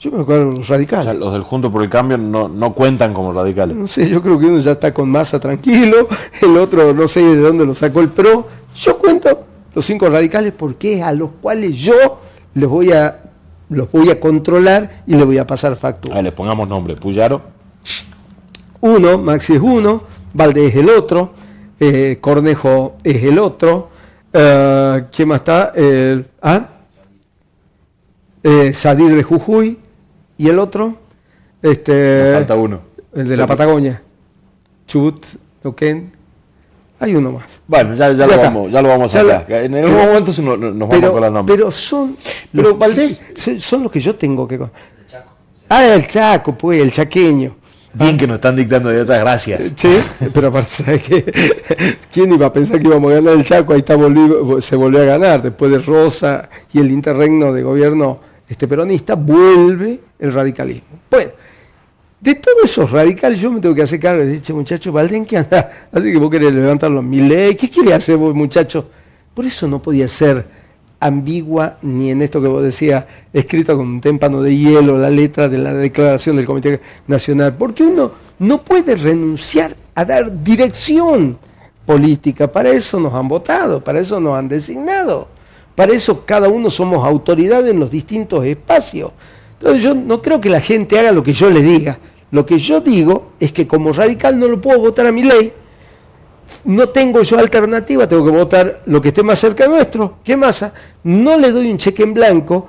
[0.00, 1.14] Yo me acuerdo los radicales.
[1.14, 3.76] los del Junto por el Cambio no, no cuentan como radicales.
[3.76, 6.08] No sé, yo creo que uno ya está con masa tranquilo,
[6.40, 8.48] el otro no sé de dónde lo sacó el PRO.
[8.74, 12.20] Yo cuento los cinco radicales porque es a los cuales yo
[12.54, 13.29] les voy a
[13.70, 16.18] los voy a controlar y le voy a pasar factura.
[16.18, 17.40] A les pongamos nombre, Puyaro.
[18.80, 20.02] Uno, Maxi es uno,
[20.34, 21.32] Valdés es el otro,
[21.78, 23.90] eh, Cornejo es el otro,
[24.32, 25.72] eh, ¿quién más está?
[26.42, 26.68] ¿ah?
[28.42, 29.78] Eh, Sadir de Jujuy
[30.38, 30.96] y el otro,
[31.62, 32.80] este, falta uno.
[33.12, 34.02] El de la Patagonia,
[34.86, 35.26] Chubut,
[35.62, 36.12] Oquén,
[37.00, 37.60] hay uno más.
[37.66, 39.64] Bueno, ya, ya, lo, vamos, ya lo vamos a hacer.
[39.64, 41.56] En algún momento nos, nos vamos con la nombre.
[41.56, 42.16] Pero son.
[42.52, 43.20] Pero Valdés.
[43.58, 44.60] Son los que yo tengo que.
[45.68, 47.56] Ah, el Chaco, pues, el chaqueño.
[47.94, 49.72] Bien que nos están dictando de otras gracias.
[49.74, 49.98] Sí,
[50.32, 51.96] pero aparte, ¿sabes qué?
[52.12, 53.72] ¿Quién iba a pensar que íbamos a ganar el Chaco?
[53.72, 53.96] Ahí está
[54.60, 55.42] se volvió a ganar.
[55.42, 60.98] Después de Rosa y el interregno de gobierno este peronista, vuelve el radicalismo.
[61.08, 61.30] Bueno,
[62.20, 65.38] de todos esos radicales, yo me tengo que hacer cargo decir, che, muchacho, Valdén, ¿qué
[65.38, 65.70] anda?
[65.92, 68.90] Así que vos querés levantarlo mi ley, ¿qué quiere hacer vos, muchacho?
[69.32, 70.44] Por eso no podía ser
[71.00, 75.48] ambigua ni en esto que vos decías, escrito con un témpano de hielo, la letra
[75.48, 81.38] de la declaración del Comité Nacional, porque uno no puede renunciar a dar dirección
[81.86, 85.28] política, para eso nos han votado, para eso nos han designado,
[85.74, 89.10] para eso cada uno somos autoridad en los distintos espacios.
[89.58, 91.98] Entonces yo no creo que la gente haga lo que yo le diga.
[92.30, 95.52] Lo que yo digo es que como radical no lo puedo votar a mi ley,
[96.64, 100.18] no tengo yo alternativa, tengo que votar lo que esté más cerca nuestro.
[100.22, 100.72] ¿Qué masa?
[101.04, 102.68] No le doy un cheque en blanco,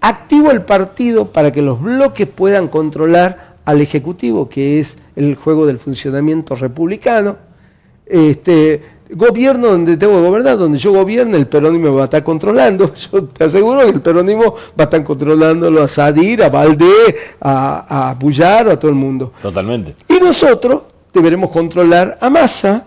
[0.00, 5.66] activo el partido para que los bloques puedan controlar al Ejecutivo, que es el juego
[5.66, 7.36] del funcionamiento republicano.
[8.06, 12.92] Este, gobierno donde tengo que gobernar, donde yo gobierne, el peronismo va a estar controlando.
[13.12, 18.10] Yo te aseguro que el peronismo va a estar controlándolo a Sadir, a Valdés, a,
[18.10, 19.32] a Bullar, a todo el mundo.
[19.40, 19.94] Totalmente.
[20.08, 22.86] Y nosotros deberemos controlar a Massa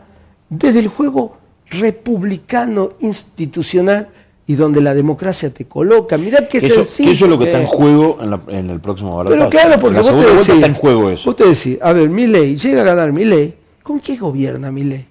[0.50, 1.38] desde el juego
[1.70, 4.10] republicano institucional
[4.48, 6.18] y donde la democracia te coloca.
[6.18, 7.12] Mirá qué Eso, sencillo.
[7.12, 9.38] eso es lo que está en juego en, la- en el próximo balotaje.
[9.38, 11.24] Pero claro, porque vos te decís, está en juego eso.
[11.30, 13.54] Vos te decís, a ver, mi ley, llega a ganar mi ley,
[13.84, 15.06] ¿con qué gobierna mi ley?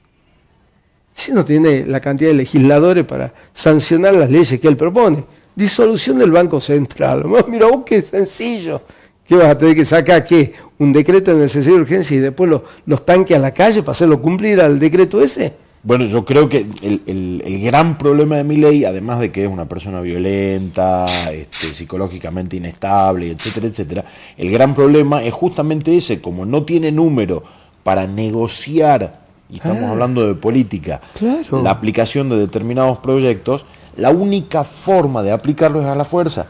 [1.20, 5.22] Si no tiene la cantidad de legisladores para sancionar las leyes que él propone.
[5.54, 7.26] Disolución del Banco Central.
[7.48, 8.80] Mira vos qué sencillo.
[9.28, 10.24] ¿Qué vas a tener que sacar?
[10.24, 10.54] ¿Qué?
[10.78, 12.50] ¿Un decreto de necesidad de urgencia y después
[12.86, 15.52] los, tanques a la calle para hacerlo cumplir al decreto ese?
[15.82, 19.48] Bueno, yo creo que el, el- el gran problema de Milei, además de que es
[19.50, 24.04] una persona violenta, este, psicológicamente inestable, etcétera, etcétera,
[24.38, 27.42] el gran problema es justamente ese, como no tiene número
[27.82, 29.90] para negociar, y estamos Ah.
[29.90, 31.62] hablando de política, Claro.
[31.62, 33.64] la aplicación de determinados proyectos,
[33.96, 36.46] la única forma de aplicarlo es a la fuerza.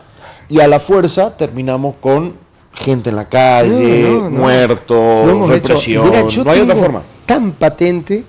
[0.48, 2.34] Y a la fuerza terminamos con
[2.74, 4.38] gente en la calle, No, no, no.
[4.40, 5.46] muertos, hecho.
[5.46, 7.02] represión, yo no hay otra tengo forma.
[7.26, 8.24] Tan patente,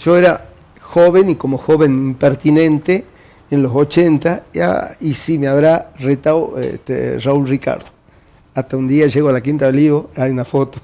[0.00, 0.46] yo era
[0.80, 3.04] joven y como joven impertinente
[3.50, 7.86] en los 80, ya, y sí me habrá retado este, Raúl Ricardo.
[8.54, 10.80] Hasta un día llego a la Quinta de Olivo, hay una foto,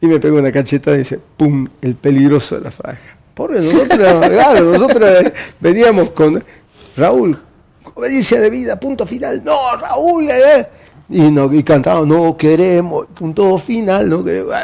[0.00, 1.68] y me pego una cachetada y dice, ¡pum!
[1.80, 3.16] El peligroso de la franja.
[3.34, 3.98] Pobre, nosotros,
[4.62, 6.42] nosotros eh, veníamos con
[6.96, 7.38] Raúl,
[7.94, 9.42] obediencia de vida, punto final.
[9.44, 10.66] No, Raúl, eh.
[11.08, 14.54] Y, no, y cantábamos, no queremos, punto final, no queremos.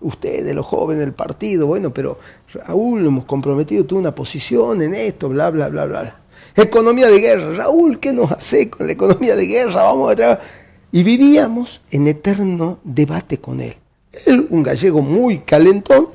[0.00, 2.18] Ustedes, los jóvenes del partido, bueno, pero
[2.52, 6.16] Raúl, hemos comprometido toda una posición en esto, bla, bla, bla, bla.
[6.56, 9.84] Economía de guerra, Raúl, ¿qué nos hace con la economía de guerra?
[9.84, 10.38] Vamos a tra-".
[10.90, 13.76] Y vivíamos en eterno debate con él.
[14.26, 16.08] Un gallego muy calentón,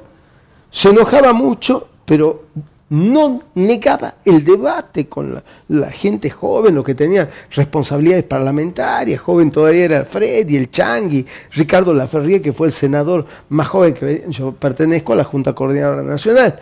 [0.69, 2.45] se enojaba mucho, pero
[2.89, 9.19] no negaba el debate con la, gente joven, los que tenían responsabilidades parlamentarias.
[9.19, 14.25] Joven todavía era Freddy, el Changui, Ricardo Laferrier, que fue el senador más joven que
[14.29, 16.59] yo pertenezco a la Junta Coordinadora Nacional.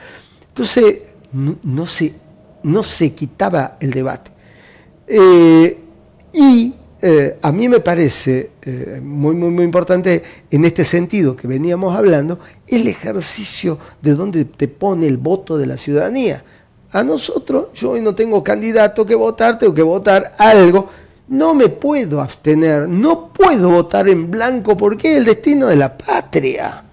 [0.47, 0.99] Entonces,
[1.33, 2.13] no, no se,
[2.63, 4.31] no se quitaba el debate.
[5.07, 5.77] Eh,
[6.31, 11.47] y eh, a mí me parece eh, muy, muy, muy importante en este sentido que
[11.47, 16.43] veníamos hablando, el ejercicio de donde te pone el voto de la ciudadanía.
[16.91, 20.89] A nosotros, yo hoy no tengo candidato que votar, tengo que votar algo.
[21.29, 25.97] No me puedo abstener, no puedo votar en blanco porque es el destino de la
[25.97, 26.83] patria.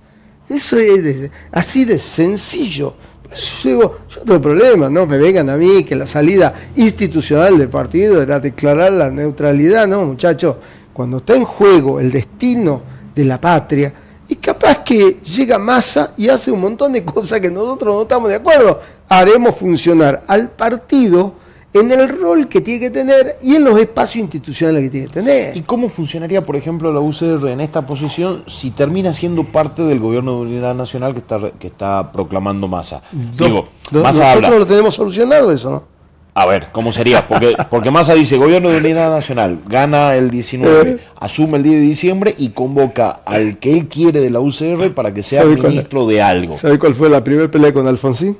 [0.48, 2.94] Eso es así de sencillo.
[3.28, 7.68] Por eso yo tengo problema, no me vengan a mí que la salida institucional del
[7.68, 10.56] partido era declarar la neutralidad, no, muchachos.
[10.92, 12.82] Cuando está en juego el destino
[13.14, 13.92] de la patria,
[14.28, 18.28] y capaz que llega masa y hace un montón de cosas que nosotros no estamos
[18.28, 18.80] de acuerdo.
[19.08, 21.32] Haremos funcionar al partido
[21.74, 25.12] en el rol que tiene que tener y en los espacios institucionales que tiene que
[25.12, 25.56] tener.
[25.56, 30.00] ¿Y cómo funcionaría, por ejemplo, la UCR en esta posición si termina siendo parte del
[30.00, 33.02] gobierno de unidad nacional que está, que está proclamando Massa?
[33.38, 34.58] Digo, No- Massa nosotros habla.
[34.58, 35.98] lo tenemos solucionado eso, ¿no?
[36.34, 37.26] A ver, ¿cómo sería?
[37.26, 40.98] Porque, porque Massa dice, gobierno de unidad nacional, gana el 19, Eh.
[41.18, 45.12] asume el 10 de diciembre y convoca al que él quiere de la UCR para
[45.12, 46.56] que sea ¿Sabe cuál- ministro de algo.
[46.56, 48.38] ¿Sabe cuál fue la primera pelea con Alfonsín?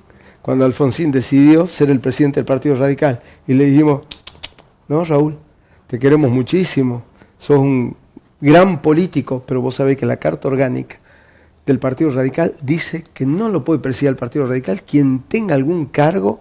[0.49, 3.21] Cuando Alfonsín decidió ser el presidente del Partido Radical.
[3.47, 4.05] Y le dijimos,
[4.89, 5.37] no, Raúl,
[5.87, 7.03] te queremos muchísimo,
[7.39, 7.95] sos un
[8.41, 11.01] gran político, pero vos sabés que la carta orgánica
[11.67, 15.85] del Partido Radical dice que no lo puede presidir el Partido Radical quien tenga algún
[15.85, 16.41] cargo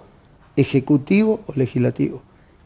[0.56, 2.22] ejecutivo o legislativo.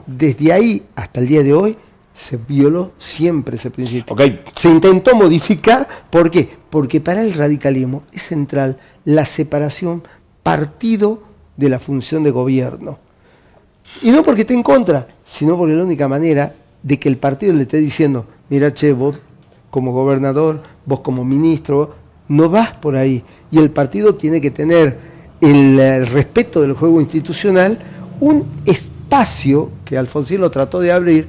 [0.06, 1.76] Desde ahí hasta el día de hoy
[2.14, 4.14] se violó siempre ese principio.
[4.14, 4.22] Ok,
[4.54, 6.48] Se intentó modificar, ¿por qué?
[6.70, 10.04] Porque para el radicalismo es central la separación
[10.44, 12.98] partido de la función de gobierno.
[14.02, 17.54] Y no porque esté en contra, sino porque la única manera de que el partido
[17.54, 19.22] le esté diciendo, mira, che, vos
[19.70, 21.96] como gobernador, vos como ministro,
[22.28, 23.24] no vas por ahí.
[23.52, 24.98] Y el partido tiene que tener
[25.40, 27.80] el, respeto del juego institucional,
[28.20, 31.28] un espacio que Alfonsín lo trató de abrir,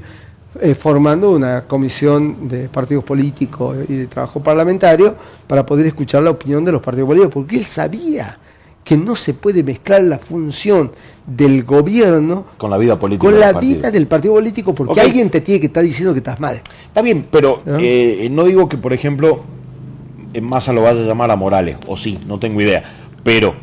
[0.61, 6.30] eh, formando una comisión de partidos políticos y de trabajo parlamentario para poder escuchar la
[6.30, 8.37] opinión de los partidos políticos, porque él sabía
[8.84, 10.90] que no se puede mezclar la función
[11.26, 13.24] del gobierno con la vida política.
[13.26, 13.76] con del la partido.
[13.76, 16.60] vida del partido político, porque alguien te tiene que estar diciendo que estás mal.
[16.86, 17.76] Está bien, pero ¿No?
[17.80, 19.40] eh, no digo que, por ejemplo,
[20.34, 22.82] en Massa lo vaya a llamar a Morales, o sí, no tengo idea.
[23.22, 23.54] Pero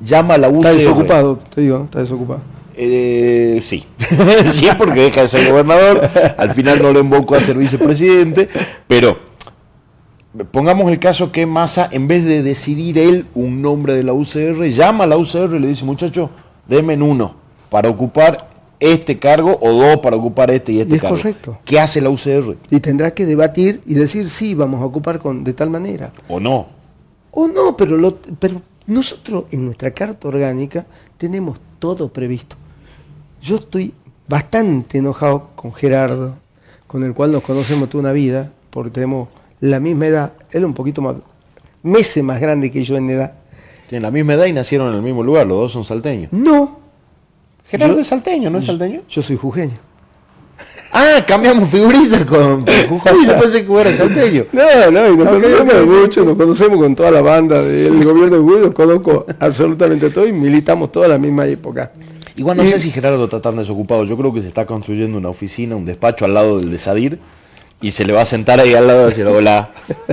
[0.00, 0.66] llama a la UCR.
[0.66, 2.42] Está desocupado, te digo, está desocupado.
[2.80, 3.84] Eh, sí,
[4.46, 8.48] sí, porque deja de ser gobernador, al final no lo invocó a ser vicepresidente,
[8.86, 9.18] pero
[10.50, 14.64] pongamos el caso que Massa, en vez de decidir él un nombre de la UCR,
[14.70, 16.30] llama a la UCR y le dice, muchacho,
[16.66, 17.34] denme uno
[17.70, 18.48] para ocupar
[18.80, 21.16] este cargo o dos para ocupar este y este Y es cargo.
[21.16, 21.58] correcto.
[21.64, 22.56] ¿Qué hace la UCR?
[22.70, 26.10] Y tendrá que debatir y decir, sí, vamos a ocupar con, de tal manera.
[26.28, 26.66] ¿O no?
[27.30, 30.86] O no, pero, lo, pero nosotros en nuestra carta orgánica
[31.16, 32.56] tenemos todo previsto.
[33.42, 33.94] Yo estoy
[34.28, 36.34] bastante enojado con Gerardo,
[36.86, 39.28] con el cual nos conocemos toda una vida, porque tenemos
[39.60, 41.16] la misma edad, él un poquito más,
[41.82, 43.32] meses más grande que yo en edad.
[43.88, 46.32] Tienen la misma edad y nacieron en el mismo lugar, los dos son salteños.
[46.32, 46.78] No,
[47.68, 49.00] Gerardo Yo- es salteño, ¿no es salteño?
[49.08, 49.74] yo soy jujeño.
[50.92, 54.46] Ah, cambiamos figuritas con Jujuy, yo pensé que era salteño.
[54.52, 58.60] No, no, y nos conocemos mucho, nos conocemos con toda la banda del gobierno de
[58.62, 61.92] los conozco absolutamente todo y militamos toda la misma época.
[62.36, 64.04] Igual no Y- sé si Gerardo está tan desocupado.
[64.04, 67.18] Yo creo que se está construyendo una oficina, un despacho al lado del de Sadir
[67.80, 69.70] y se le va a sentar ahí al lado y decir, hola,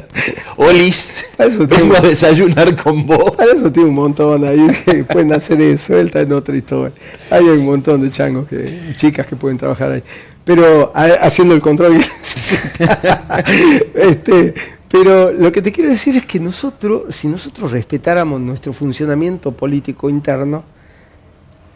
[0.57, 3.35] Olis, eso vengo a desayunar con vos.
[3.35, 6.93] Para eso tiene un montón ahí que pueden hacer eso, suelta en otra historia.
[7.31, 10.03] Hay un montón de changos, que, chicas que pueden trabajar ahí.
[10.43, 11.97] Pero a- haciendo el control.
[13.95, 14.53] este,
[14.89, 20.09] pero lo que te quiero decir es que nosotros, si nosotros respetáramos nuestro funcionamiento político
[20.09, 20.63] interno,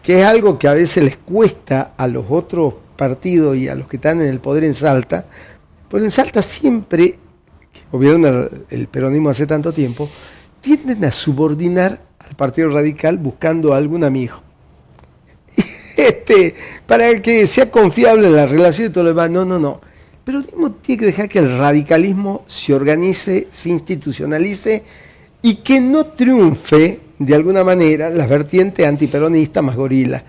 [0.03, 3.87] que es algo que a veces les cuesta a los otros partidos y a los
[3.87, 5.25] que están en el poder en Salta,
[5.89, 7.11] pero en Salta siempre,
[7.71, 10.09] que gobierna el- peronismo hace tanto tiempo,
[10.61, 14.41] tienden a subordinar al Partido Radical buscando algún amigo.
[15.97, 16.55] Este,
[16.87, 19.29] para que sea confiable la relación y todo lo demás.
[19.29, 19.81] No, no, no.
[20.23, 24.83] Pero mismo tiene que dejar que el radicalismo se organice, se institucionalice
[25.41, 30.23] y que no triunfe de alguna manera las vertientes antiperonistas más gorila.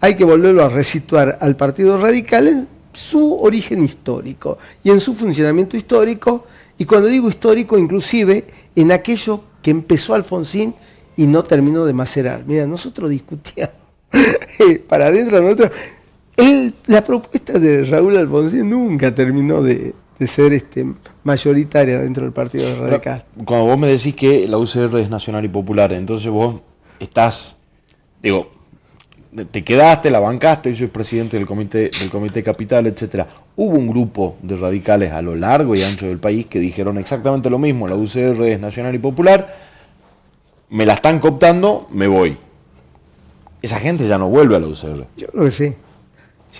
[0.00, 5.14] Hay que volverlo a resituar al Partido Radical en su origen histórico y en su
[5.14, 6.46] funcionamiento histórico,
[6.76, 10.74] y cuando digo histórico, inclusive en aquello que empezó Alfonsín
[11.16, 12.44] y no terminó de macerar.
[12.46, 13.74] Mira, nosotros discutíamos
[14.88, 15.72] para adentro de nosotros.
[16.86, 20.86] la propuesta de Raúl Alfonsín nunca terminó de, de ser este,
[21.24, 23.24] mayoritaria dentro del Partido Radical.
[23.44, 26.60] Cuando vos me decís que la UCR es nacional y popular, entonces vos
[26.98, 27.56] estás,
[28.22, 28.57] digo,
[29.50, 33.26] te quedaste, la bancaste, yo soy presidente del comité, del comité capital, etcétera.
[33.56, 37.50] Hubo un grupo de radicales a lo largo y ancho del país que dijeron exactamente
[37.50, 39.54] lo mismo, la UCR es nacional y popular,
[40.70, 42.36] me la están cooptando, me voy.
[43.60, 45.06] Esa gente ya no vuelve a la UCR.
[45.16, 45.74] Yo creo que sí.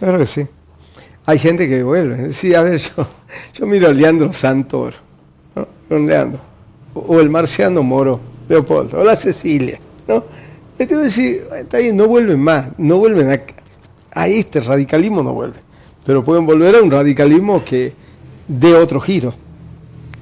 [0.01, 0.47] Yo creo que sí.
[1.27, 2.33] Hay gente que vuelve.
[2.33, 3.07] Sí, a ver, yo,
[3.55, 4.97] yo miro a Leandro Santoro,
[5.55, 5.99] ¿no?
[5.99, 6.41] Leandro.
[6.95, 10.25] O el marciano Moro, Leopoldo, o la Cecilia, ¿no?
[10.79, 11.47] Decir,
[11.95, 13.41] no vuelven más, no vuelven a,
[14.13, 15.61] a este radicalismo, no vuelven.
[16.07, 17.93] Pero pueden volver a un radicalismo que
[18.47, 19.35] dé otro giro.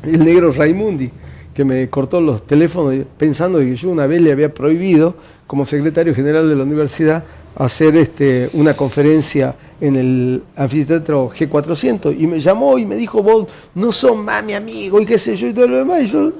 [0.03, 1.11] El negro Raimundi,
[1.55, 5.15] que me cortó los teléfonos pensando que yo una vez le había prohibido,
[5.47, 12.17] como secretario general de la universidad, hacer este, una conferencia en el anfiteatro G400.
[12.19, 15.37] Y me llamó y me dijo, vos no sos más mi amigo y qué sé
[15.37, 16.03] yo y todo lo demás.
[16.03, 16.33] Y yo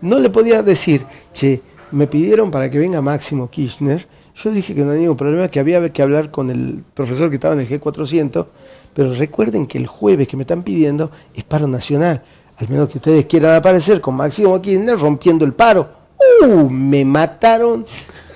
[0.00, 1.60] no le podía decir, che,
[1.92, 4.06] me pidieron para que venga Máximo Kirchner.
[4.36, 7.36] Yo dije que no había ningún problema, que había que hablar con el profesor que
[7.36, 8.46] estaba en el G400,
[8.94, 12.22] pero recuerden que el jueves que me están pidiendo es paro nacional.
[12.56, 15.88] Al menos que ustedes quieran aparecer con Máximo Kirchner rompiendo el paro.
[16.42, 16.68] ¡Uh!
[16.68, 17.86] Me mataron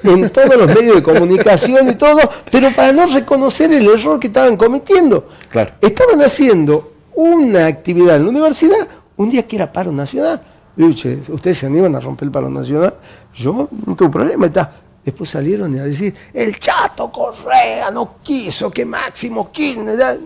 [0.02, 4.28] en todos los medios de comunicación y todo, pero para no reconocer el error que
[4.28, 5.28] estaban cometiendo.
[5.48, 5.72] Claro.
[5.80, 10.42] Estaban haciendo una actividad en la universidad un día que era paro nacional.
[10.76, 12.94] Yo dije, ¿ustedes se animan a romper el paro nacional?
[13.34, 14.72] Yo no tengo problema, está.
[15.04, 20.16] Después salieron a decir, el chato Correa no quiso que Máximo Kirchner, da-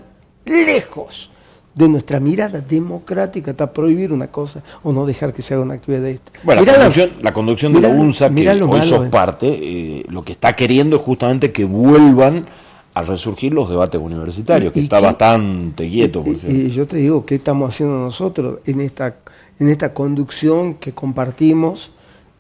[0.44, 1.30] lejos
[1.74, 5.74] de nuestra mirada democrática está prohibir una cosa o no dejar que se haga una
[5.74, 6.32] actividad de esta.
[6.42, 9.10] Bueno, Mirá la conducción, la conducción de la UNSA, que hoy malo, sos eh.
[9.10, 12.46] parte, eh, lo que está queriendo es justamente que vuelvan
[12.94, 16.66] a resurgir los debates universitarios, que ¿Y está bastante quieto, por Y-.
[16.66, 19.14] Y yo te digo, ¿qué estamos haciendo nosotros en esta,
[19.58, 21.92] en esta conducción que compartimos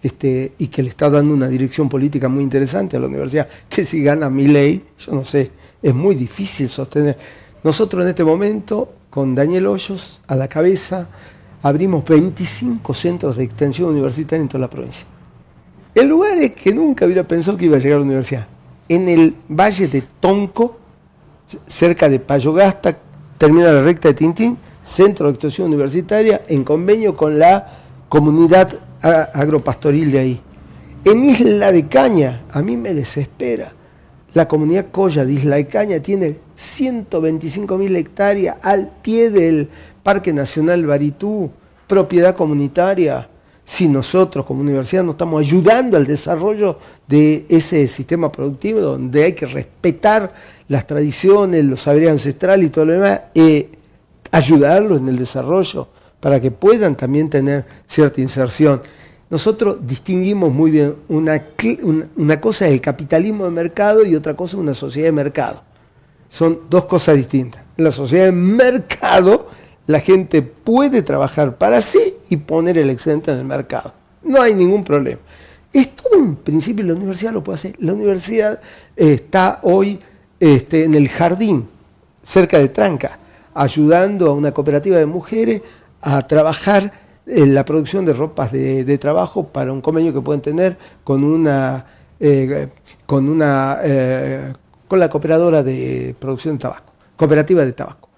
[0.02, 3.48] este, y que le está dando una dirección política muy interesante a la universidad?
[3.68, 5.50] Que si gana mi ley, yo no sé,
[5.82, 7.18] es muy difícil sostener.
[7.62, 11.08] Nosotros en este momento, con Daniel Hoyos a la cabeza,
[11.62, 15.06] abrimos 25 centros de extensión universitaria en toda la provincia.
[15.94, 18.46] En lugares que nunca hubiera pensado que iba a llegar a la universidad.
[18.88, 20.78] En el valle de Tonco,
[21.66, 22.96] cerca de Payogasta,
[23.36, 24.56] termina la recta de Tintín,
[24.88, 27.66] centro de actuación universitaria, en convenio con la
[28.08, 30.40] comunidad agropastoril de ahí.
[31.04, 33.72] En Isla de Caña, a mí me desespera.
[34.34, 39.68] La comunidad Coya de Isla de Caña tiene 125 mil hectáreas al pie del
[40.02, 41.50] Parque Nacional Baritú,
[41.86, 43.28] propiedad comunitaria.
[43.64, 49.32] Si nosotros como universidad no estamos ayudando al desarrollo de ese sistema productivo donde hay
[49.34, 50.32] que respetar
[50.68, 53.77] las tradiciones, los saberes ancestrales y todo lo demás, eh,
[54.32, 55.88] ayudarlos en el desarrollo
[56.20, 58.82] para que puedan también tener cierta inserción.
[59.30, 61.42] Nosotros distinguimos muy bien una,
[62.16, 65.62] una, cosa es el capitalismo de mercado y otra cosa es una sociedad de mercado.
[66.30, 67.62] Son dos cosas distintas.
[67.76, 69.48] En la sociedad de mercado
[69.86, 73.94] la gente puede trabajar para sí y poner el excedente en el mercado.
[74.22, 75.20] No hay ningún problema.
[75.72, 77.74] Es todo un principio, la universidad lo puede hacer.
[77.78, 78.60] La universidad
[78.96, 79.98] eh, está hoy
[80.40, 81.68] este, en el jardín,
[82.22, 83.18] cerca de Tranca,
[83.58, 85.62] ayudando a una cooperativa de mujeres
[86.00, 86.92] a trabajar
[87.26, 91.84] en la producción de ropas de, trabajo para un convenio que pueden tener con una
[92.20, 92.68] eh,
[93.04, 94.52] con una eh,
[94.86, 98.08] con la cooperadora de producción de tabaco, cooperativa de tabaco.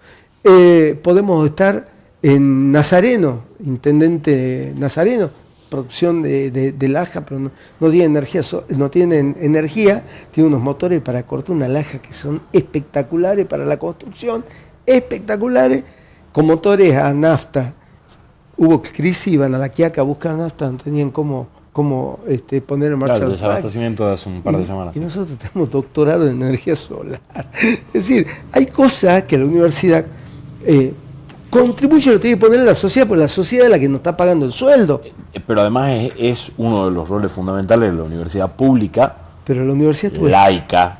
[0.45, 1.89] Eh, podemos estar
[2.23, 5.31] en Nazareno, intendente Nazareno,
[5.71, 11.01] producción de, de, laja, pero no, no tiene energía, no tienen energía, tiene unos motores
[11.01, 14.45] para cortar una laja que son espectaculares para la construcción,
[14.87, 15.85] espectaculares,
[16.33, 17.75] con motores a nafta.
[18.57, 22.93] Hubo crisis, iban a la Quiaca a buscar nafta, no tenían cómo, cómo este, poner
[22.93, 24.97] en marcha claro, el desabastecimiento de hace un par de semanas.
[24.97, 27.21] Y nosotros tenemos doctorado en energía solar.
[27.93, 30.05] Es decir, hay cosas que la universidad
[30.65, 30.93] eh,
[31.51, 33.99] contribuye, lo tiene que poner en la sociedad, porque la sociedad es la que nos
[33.99, 35.03] está pagando el sueldo.
[35.33, 39.17] Eh, pero además es, uno de los roles fundamentales de la universidad pública.
[39.45, 40.99] Pero la universidad laica,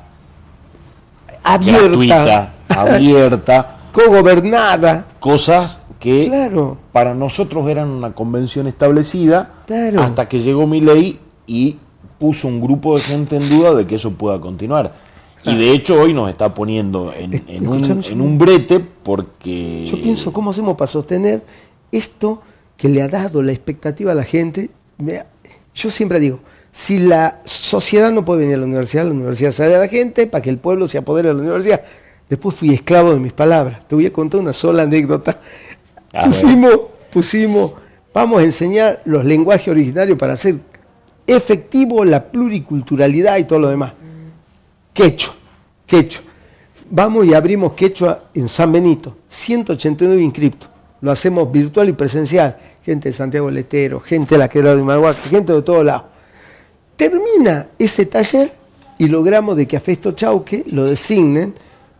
[1.43, 5.07] abierta, gratuita, abierta, cogobernada.
[5.19, 6.49] Cosas que
[6.91, 9.63] para nosotros eran una convención establecida
[9.99, 11.77] hasta que llegó mi ley y
[12.17, 14.93] puso un grupo de gente en duda de que eso pueda continuar.
[15.43, 19.87] Y de hecho hoy nos está poniendo en, un, en un brete porque...
[19.87, 21.43] Yo pienso, ¿cómo hacemos para sostener
[21.91, 22.41] esto
[22.77, 24.69] que le ha dado la expectativa a la gente?
[25.73, 26.39] Yo siempre digo,
[26.71, 30.27] si la sociedad no puede venir a la universidad, la universidad sale a la gente
[30.27, 31.81] para que el pueblo se apodere de la universidad.
[32.31, 33.85] Después fui esclavo de mis palabras.
[33.85, 35.41] Te voy a contar una sola anécdota.
[36.23, 36.79] pusimos,
[37.11, 37.73] pusimos,
[38.13, 40.55] vamos a enseñar los lenguajes originarios para hacer
[41.27, 43.91] efectivo la pluriculturalidad y todo lo demás
[44.93, 45.33] quechua,
[45.85, 46.23] quechua.
[46.89, 50.69] Vamos y abrimos quechua en San Benito, 189 inscriptos.
[51.01, 52.57] Lo hacemos virtual y presencial.
[52.81, 56.03] Gente de Santiago Letero, gente de la Quebrada de Marguaca, gente de todos lados.
[56.95, 58.53] Termina ese taller
[58.97, 61.55] y logramos de que a Festo Chauque lo designen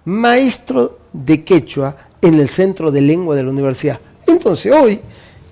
[0.06, 4.00] maestro de quechua en el centro de lengua de la universidad.
[4.28, 5.00] Entonces hoy,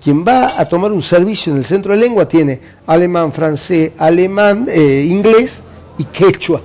[0.02, 4.66] quien va a tomar un servicio en el centro de lengua tiene alemán, francés, alemán,
[4.68, 5.62] eh, inglés
[5.98, 6.62] y quechua.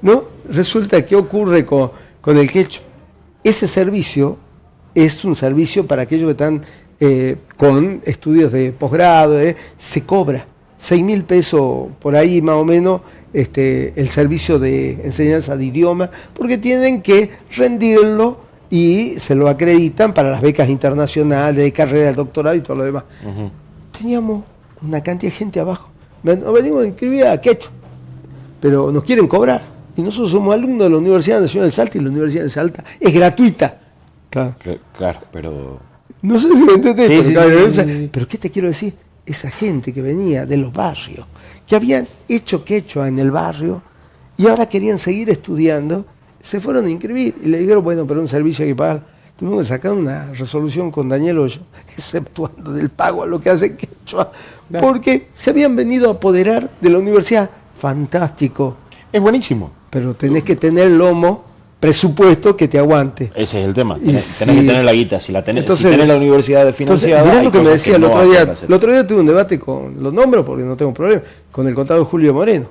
[0.00, 0.24] ¿no?
[0.48, 1.90] Resulta que ocurre con,
[2.24, 2.82] el quechua.
[3.44, 4.36] Ese servicio
[4.94, 6.62] es un servicio para aquellos que están
[7.00, 10.46] eh, con estudios de posgrado, eh, se cobra
[10.78, 13.00] 6 mil pesos por ahí más o menos
[13.32, 20.14] este, el servicio de enseñanza de idioma, porque tienen que rendirlo y se lo acreditan
[20.14, 23.04] para las becas internacionales, de carrera de doctorado y todo lo demás.
[23.98, 24.44] Teníamos
[24.80, 25.88] una cantidad de gente abajo.
[26.22, 27.70] Nos venimos a inscribir a Quechua,
[28.60, 29.62] pero nos quieren cobrar.
[29.96, 32.84] Y nosotros somos alumnos de la Universidad Nacional de Salta y la Universidad de Salta
[32.98, 33.78] es gratuita.
[34.30, 34.54] Claro,
[34.96, 35.78] claro pero...
[36.22, 38.94] No sé si me entendés, pero, ¿qué te quiero decir?
[39.26, 41.26] Esa gente que venía de los barrios,
[41.66, 43.82] que habían hecho quechua en el barrio
[44.36, 46.04] y ahora querían seguir estudiando,
[46.40, 49.04] se fueron a inscribir y le dijeron, bueno, pero un servicio hay que pagar.
[49.36, 51.60] Tuvimos que sacar una resolución con Daniel Hoyo,
[51.96, 54.32] exceptuando del pago a lo que hace quechua,
[54.80, 57.50] porque se habían venido a apoderar de la universidad.
[57.76, 58.76] Fantástico.
[59.12, 61.44] Es buenísimo pero tenés que tener lomo
[61.82, 63.32] presupuesto que te aguante.
[63.34, 63.98] Ese es el tema.
[63.98, 65.18] Tenés, que tener la guita.
[65.18, 67.24] Si la tenés, si tenés la universidad de financiada.
[67.24, 68.54] Mirá lo que me decía el otro día.
[68.68, 71.74] El otro día tuve un debate con los nombres, porque no tengo problema, con el
[71.74, 72.68] contador Julio Moreno.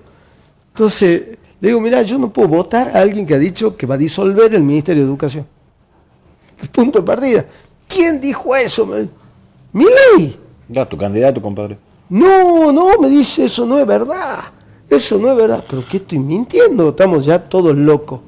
[0.73, 1.23] Entonces,
[1.59, 3.97] le digo, mira, yo no puedo votar a alguien que ha dicho que va a
[3.97, 5.45] disolver el Ministerio de Educación.
[6.71, 7.45] Punto de partida.
[7.89, 8.85] ¿Quién dijo eso?
[9.73, 10.39] Mi ley.
[10.69, 11.77] Ya, tu candidato, compadre.
[12.07, 14.39] No, no, me dice, eso no es verdad.
[14.89, 15.65] Eso no es verdad.
[15.69, 16.87] ¿Pero qué estoy mintiendo?
[16.87, 18.21] Estamos ya todos locos.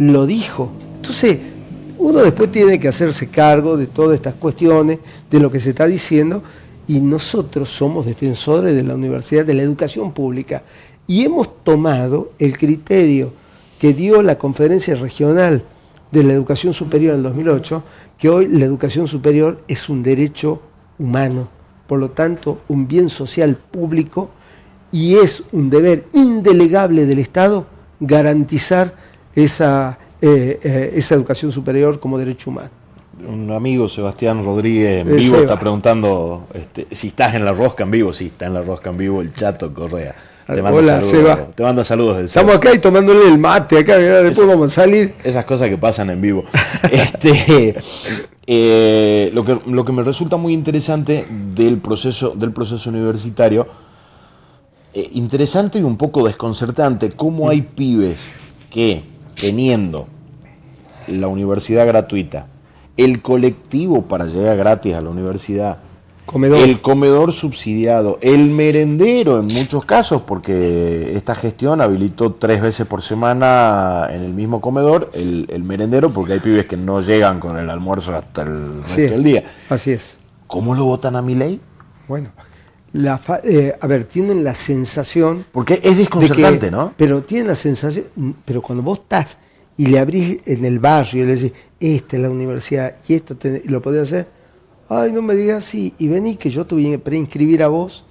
[0.00, 0.70] Lo dijo.
[0.96, 1.38] Entonces,
[1.98, 4.98] uno después tiene que hacerse cargo de todas estas cuestiones,
[5.30, 6.42] de lo que se está diciendo,
[6.86, 10.62] y nosotros somos defensores de la universidad, de la educación pública,
[11.06, 13.34] y hemos tomado el criterio
[13.78, 15.64] que dio la conferencia regional
[16.10, 17.82] de la educación superior en el 2008,
[18.16, 20.62] que hoy la educación superior es un derecho
[20.98, 21.50] humano,
[21.86, 24.30] por lo tanto, un bien social público
[24.92, 27.66] y es un deber indelegable del Estado
[28.00, 28.94] garantizar
[29.34, 32.70] esa, eh, eh, esa educación superior como derecho humano.
[33.26, 37.90] Un amigo, Sebastián Rodríguez, en vivo, está preguntando este, si estás en la rosca en
[37.90, 38.12] vivo.
[38.12, 40.14] Sí, está en la rosca en vivo el Chato Correa.
[40.46, 41.46] Te manda Hola, saludos, Seba.
[41.54, 45.14] Te manda saludos del Estamos acá y tomándole el mate, acá, después vamos a salir.
[45.22, 46.44] Esas cosas que pasan en vivo.
[46.90, 47.76] este,
[48.46, 51.24] eh, lo, que, lo que me resulta muy interesante
[51.54, 53.66] del proceso, del proceso universitario,
[54.92, 58.18] eh, interesante y un poco desconcertante, cómo hay pibes
[58.70, 59.04] que,
[59.40, 60.06] teniendo
[61.08, 62.46] la universidad gratuita,
[62.96, 65.78] el colectivo para llegar gratis a la universidad,
[66.32, 73.02] el comedor subsidiado, el merendero en muchos casos, porque esta gestión habilitó tres veces por
[73.02, 77.68] semana en el mismo comedor el, merendero, porque hay pibes que no llegan con el
[77.68, 79.44] almuerzo hasta el resto del día.
[79.68, 80.18] Así es.
[80.46, 81.60] ¿Cómo lo votan a mi ley?
[82.06, 82.30] Bueno,
[82.92, 85.44] la eh, a ver, tienen la sensación...
[85.52, 86.94] Porque es desconcertante, ¿no?
[86.96, 88.06] Pero tienen la sensación,
[88.44, 89.38] pero cuando vos estás
[89.76, 93.36] y le abrís en el barrio y le decís, esta es la universidad y esto
[93.66, 94.28] lo podés hacer,
[94.88, 98.04] ay, no me digas así, y vení que yo te voy a preinscribir a vos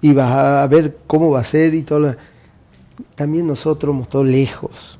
[0.00, 2.16] y vas a ver cómo va a ser y todo.
[3.14, 4.98] También nosotros hemos estado lejos,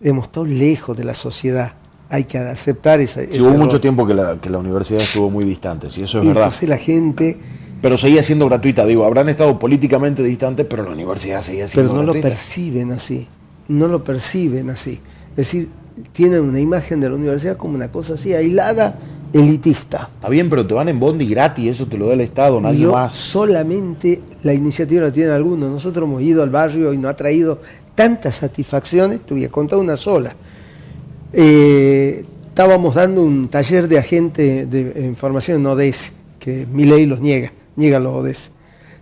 [0.00, 1.74] hemos estado lejos de la sociedad.
[2.08, 3.20] Hay que aceptar esa.
[3.22, 6.44] hubo mucho tiempo que la, que la universidad estuvo muy distante, si eso es verdad.
[6.44, 7.38] Entonces la gente.
[7.82, 12.02] Pero seguía siendo gratuita, digo, habrán estado políticamente distantes, pero la universidad seguía siendo Pero
[12.02, 13.26] no lo perciben así,
[13.68, 15.00] no lo perciben así.
[15.30, 15.68] Es decir,
[16.12, 18.98] tienen una imagen de la universidad como una cosa así aislada
[19.32, 20.08] elitista.
[20.14, 22.86] Está bien, pero te van en bondi gratis, eso te lo da el Estado, nadie
[22.86, 23.14] más.
[23.14, 25.70] Solamente la iniciativa la tienen algunos.
[25.70, 27.60] Nosotros hemos ido al barrio y nos ha traído
[27.96, 30.34] tantas satisfacciones, te voy a contar una sola.
[31.32, 37.20] Eh, estábamos dando un taller de agente de información en ODS, que mi ley los
[37.20, 38.50] niega, niega los ODS.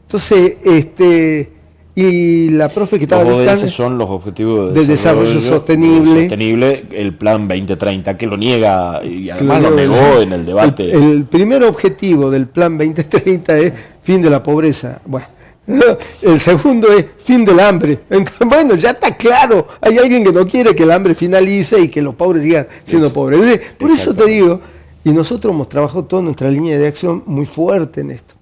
[0.02, 1.60] Entonces, este
[1.94, 6.20] y la profe que estaba los son los objetivos de, desarrollo, sostenible.
[6.20, 10.90] sostenible, el plan 2030, que lo niega y además lo negó en el debate.
[10.92, 15.00] El, primer objetivo del plan 2030 es fin de la pobreza.
[15.04, 15.26] Bueno,
[16.22, 18.00] el segundo es fin del hambre.
[18.46, 22.00] bueno, ya está claro, hay alguien que no quiere que el hambre finalice y que
[22.00, 23.60] los pobres sigan siendo pobres.
[23.76, 24.60] Por eso te digo,
[25.02, 28.39] y nosotros hemos trabajado toda nuestra línea de acción muy fuerte en esto.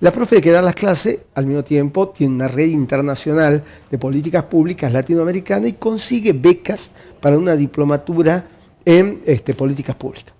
[0.00, 4.44] La profe que da las clases, al mismo tiempo, tiene una red internacional de políticas
[4.44, 8.44] públicas latinoamericanas y consigue becas para una diplomatura
[8.84, 10.34] en este, políticas públicas.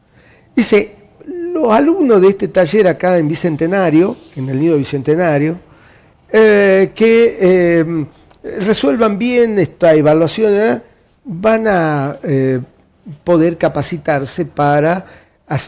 [0.55, 0.95] Dice,
[1.27, 5.57] los alumnos de este taller acá en Bicentenario, en el nido Bicentenario,
[6.31, 8.07] eh, que eh,
[8.61, 10.83] resuelvan bien esta evaluación, ¿eh?
[11.25, 12.19] van a
[13.25, 15.07] poder capacitarse para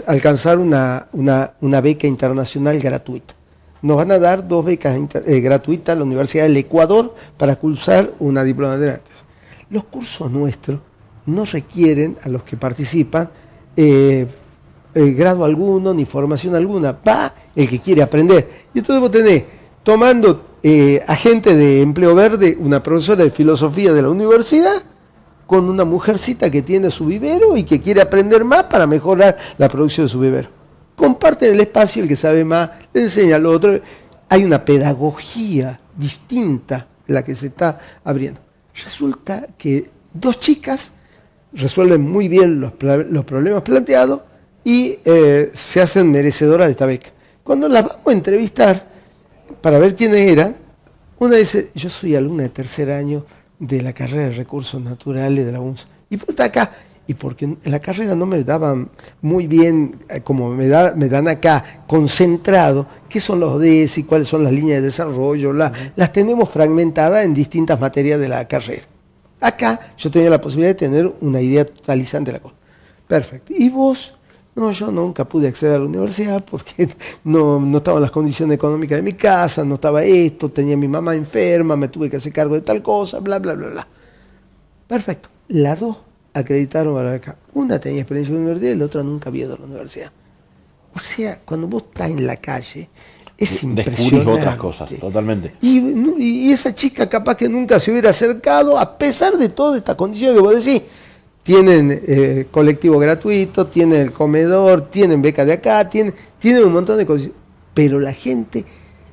[0.07, 3.38] alcanzar una beca internacional gratuita
[3.83, 8.13] nos van a dar dos becas eh, gratuitas a la Universidad del Ecuador para cursar
[8.19, 9.17] una diplomatura de artes.
[9.71, 10.81] Los cursos nuestros
[11.27, 13.29] no requieren a los que participan
[13.77, 14.27] eh,
[14.95, 16.97] eh, grado alguno ni formación alguna.
[17.07, 18.51] Va el que quiere aprender.
[18.75, 19.45] Y entonces vos tenés,
[19.83, 20.47] tomando
[21.07, 24.83] agente de empleo verde, una profesora de filosofía de la universidad,
[25.47, 29.69] con una mujercita que tiene su vivero y que quiere aprender más para mejorar la
[29.69, 30.58] producción de su vivero
[30.99, 33.81] comparten el espacio, el que sabe más le enseña al otro.
[34.29, 38.41] Hay una pedagogía distinta la que se está abriendo.
[38.75, 40.93] Resulta que dos chicas
[41.53, 44.23] resuelven muy bien los, problemas planteados
[44.65, 47.11] y eh, se hacen merecedoras de esta beca.
[47.43, 48.87] Cuando las vamos a entrevistar
[49.63, 50.57] para ver quiénes eran,
[51.21, 53.25] una dice, yo soy alumna de tercer año
[53.59, 55.89] de la carrera de recursos naturales de la UNSA.
[56.11, 56.73] Y por acá,
[57.09, 58.91] y porque en la carrera no me daban
[59.23, 64.05] muy bien, eh, como me, da, me dan acá, concentrado, qué son los DS y
[64.05, 68.83] cuáles son las líneas de desarrollo, las tenemos fragmentadas en distintas materias de la carrera.
[69.41, 72.57] Acá yo tenía la posibilidad de tener una idea totalizante de la cosa.
[73.07, 73.55] Perfecto.
[73.57, 74.15] ¿Y vos?
[74.55, 76.91] No, yo nunca pude acceder a la universidad porque
[77.25, 81.15] no, no estaban las condiciones económicas de mi casa, no estaba esto, tenía mi mamá
[81.15, 83.89] enferma, me tuve que hacer cargo de tal cosa, bla, bla, bla, bla.
[84.87, 85.31] Perfecto.
[85.49, 86.08] La dos
[86.39, 87.37] acreditaron para acá.
[87.55, 90.13] Una tenía experiencia en la universidad y la otra nunca había ido a la universidad.
[90.95, 92.89] O sea, cuando vos estás en la calle,
[93.37, 94.31] es impresionante.
[94.31, 95.55] otras cosas, totalmente.
[95.61, 100.35] Y, esa chica capaz que nunca se hubiera acercado, a pesar de toda esta condición
[100.35, 100.83] que vos decís.
[101.45, 106.99] Tienen eh, colectivo gratuito, tienen el comedor, tienen beca de acá, tienen, tienen un montón
[106.99, 107.31] de cosas.
[107.73, 108.67] Pero la gente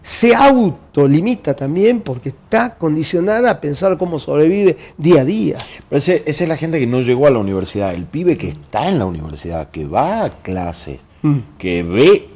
[0.06, 5.58] se autolimita también porque está condicionada a pensar cómo sobrevive día a día.
[5.90, 9.00] esa es la gente que no llegó a la universidad, el pibe que está en
[9.00, 11.38] la universidad, que va a clases, mm.
[11.58, 12.28] que ve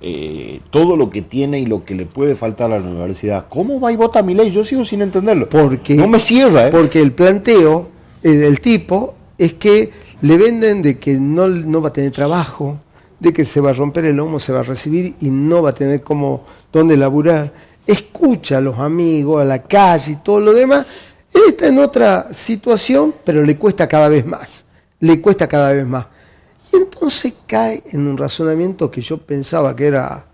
[0.00, 3.80] eh, todo lo que tiene y lo que le puede faltar a la universidad, ¿cómo
[3.80, 4.52] va y vota mi ley?
[4.52, 5.48] Yo sigo sin entenderlo.
[5.48, 6.70] Porque, no me cierra, ¿eh?
[6.70, 7.88] Porque el planteo
[8.22, 9.90] eh, del tipo es que
[10.20, 12.78] le venden de que no, no va a tener trabajo,
[13.18, 15.70] de que se va a romper el lomo, se va a recibir y no va
[15.70, 17.52] a tener como dónde laburar.
[17.86, 20.86] Escucha a los amigos, a la calle y todo lo demás.
[21.32, 24.64] Él está en otra situación, pero le cuesta cada vez más.
[25.00, 26.06] Le cuesta cada vez más.
[26.72, 30.26] Y entonces cae en un razonamiento que yo pensaba que era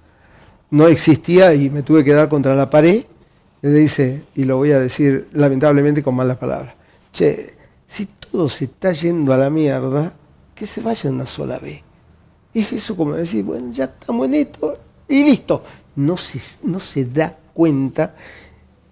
[0.71, 3.05] no existía y me tuve que dar contra la pared.
[3.63, 6.75] Y le dice, y lo voy a decir lamentablemente con malas palabras,
[7.13, 7.55] che,
[7.87, 10.13] si todo se está yendo a la mierda,
[10.55, 11.81] que se vaya una sola vez.
[12.53, 14.77] Es eso como decir, bueno, ya estamos en esto
[15.09, 15.63] y listo.
[15.97, 18.15] No se, no se da cuenta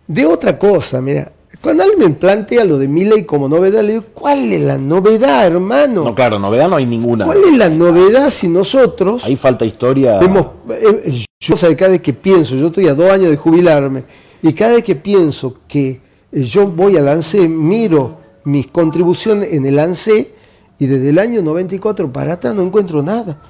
[0.07, 1.33] de otra cosa, mira.
[1.61, 4.79] Cuando alguien me plantea lo de mi ley como novedad, le digo, ¿cuál es la
[4.79, 6.03] novedad, hermano?
[6.03, 7.27] No, claro, novedad no hay ninguna.
[7.27, 9.25] ¿Cuál es la novedad si nosotros...
[9.25, 10.19] Ahí falta historia.
[10.19, 14.05] Hemos, eh, yo cada vez que pienso, yo estoy a dos años de jubilarme,
[14.43, 16.01] y cada vez que pienso que
[16.33, 20.35] eh, yo voy al ANSE, miro mis contribuciones en el ANSE,
[20.79, 23.41] y desde el año 94 para atrás no encuentro nada.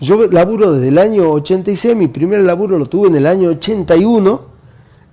[0.00, 4.40] Yo laburo desde el año 86, mi primer laburo lo tuve en el año 81.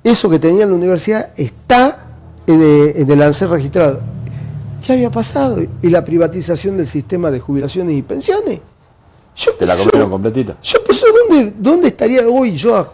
[0.04, 2.06] Eso que tenía en la universidad está
[2.48, 2.62] en
[3.12, 4.00] el, ANSER registrado.
[4.86, 5.62] ¿Qué había pasado?
[5.82, 8.62] Y la privatización del sistema de jubilaciones y pensiones.
[9.36, 10.56] Yo ¿Te la comieron completita?
[10.64, 12.94] Yo pensé, ¿dónde, ¿dónde estaría hoy yo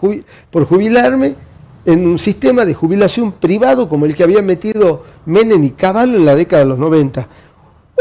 [0.49, 1.35] por jubilarme
[1.85, 6.25] en un sistema de jubilación privado como el que había metido Menem y Caballo en
[6.25, 7.27] la década de los 90?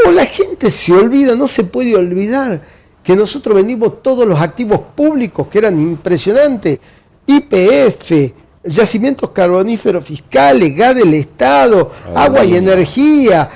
[0.07, 2.63] O la gente se olvida, no se puede olvidar
[3.03, 6.79] que nosotros vendimos todos los activos públicos que eran impresionantes,
[7.27, 8.31] IPF,
[8.63, 13.49] yacimientos carboníferos fiscales, gas del Estado, agua y energía,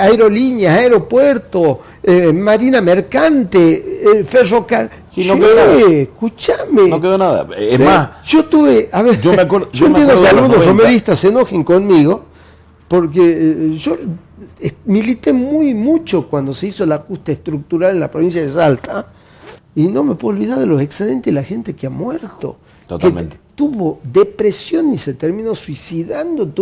[0.00, 4.90] aerolíneas, aeropuertos, eh, marina mercante, ferrocarril.
[5.26, 5.78] no quedó nada.
[5.78, 6.88] Escuchame.
[6.88, 7.46] No quedó nada.
[7.58, 11.28] Es más, yo tuve, a ver, yo, me acuerdo, yo, entiendo que algunos romeristas se
[11.28, 12.24] enojen conmigo,
[12.88, 13.98] porque eh, yo
[14.86, 19.06] milité muy mucho cuando se hizo el ajuste estructural en la provincia de Salta
[19.74, 22.56] y no me puedo olvidar de los excedentes y la gente que ha muerto.
[22.86, 23.36] Totalmente.
[23.36, 26.52] Que tuvo depresión y se terminó suicidando,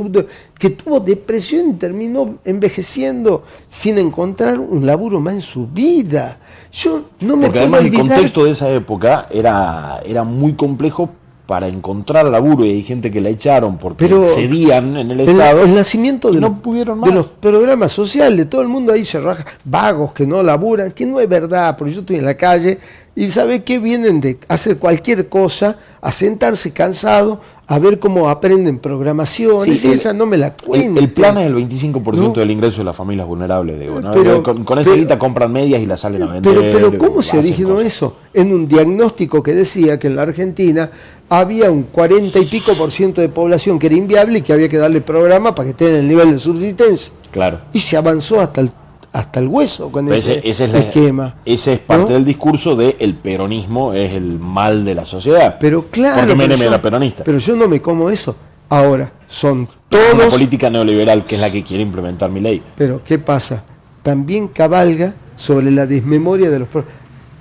[0.58, 6.38] que tuvo depresión y terminó envejeciendo sin encontrar un laburo más en su vida.
[6.72, 11.10] Yo no me Porque además el contexto de esa época era, era muy complejo
[11.46, 15.64] para encontrar laburo y hay gente que la echaron porque cedían en el, Estado.
[15.64, 19.44] El nacimiento de, no pudieron de los programas sociales, todo el mundo ahí se raja,
[19.64, 22.78] vagos que no laburan, que no es verdad, porque yo estoy en la calle
[23.14, 27.40] y sabe que vienen de hacer cualquier cosa, a sentarse cansado,
[27.72, 31.00] a ver cómo aprenden programación, y esa no me la cuento.
[31.00, 33.98] El, plan es el 25% del ingreso de las familias vulnerables, digo,
[34.42, 36.54] con, esa guita compran medias y las salen a vender.
[36.54, 38.18] Pero, pero ¿cómo se originó eso?
[38.34, 40.90] En un diagnóstico que decía que en la Argentina
[41.30, 44.68] había un 40 y pico por ciento de población que era inviable y que había
[44.68, 47.14] que darle programa para que tenga el nivel de subsistencia.
[47.30, 47.60] Claro.
[47.72, 48.70] Y se avanzó hasta el
[49.12, 51.36] hasta el hueso con ese, esquema.
[51.44, 55.58] ese es parte del discurso de el peronismo es el mal de la sociedad.
[55.60, 57.24] Pero claro, pero yo, peronista.
[57.24, 58.34] Pero yo no me como eso.
[58.70, 60.14] Ahora, son todos...
[60.14, 62.62] Una política neoliberal que es la que quiere implementar mi ley.
[62.74, 63.64] Pero, ¿qué pasa?
[64.02, 66.68] También cabalga sobre la desmemoria de los...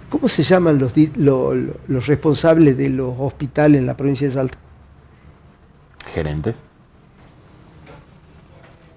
[0.09, 4.57] ¿Cómo se llaman los, los responsables de los hospitales en la provincia de Salta?
[6.13, 6.53] Gerente.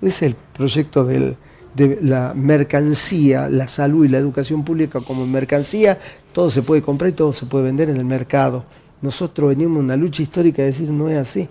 [0.03, 1.37] Es el proyecto del,
[1.75, 5.99] de la mercancía, la salud y la educación pública como mercancía,
[6.33, 8.65] todo se puede comprar y todo se puede vender en el mercado.
[9.03, 11.49] Nosotros venimos una lucha histórica de decir no es así.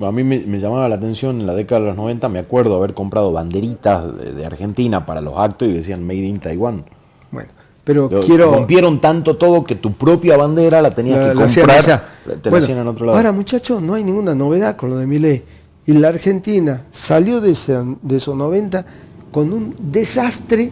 [0.00, 2.94] a mí me, llamaba la atención en la década de los 90, me acuerdo haber
[2.94, 4.04] comprado banderitas
[4.34, 6.84] de, Argentina para los actos y decían Made in Taiwan.
[7.32, 7.50] Bueno,
[7.82, 8.52] pero quiero...
[8.52, 12.04] Rompieron tanto todo que tu propia bandera la tenías que comprar,
[12.40, 13.18] te la hacían en otro lado.
[13.18, 15.42] Ahora, muchachos, no hay ninguna novedad con lo de mi ley.
[15.86, 17.54] Y la Argentina salió de,
[18.02, 18.86] de esos 90
[19.34, 20.70] con un desastre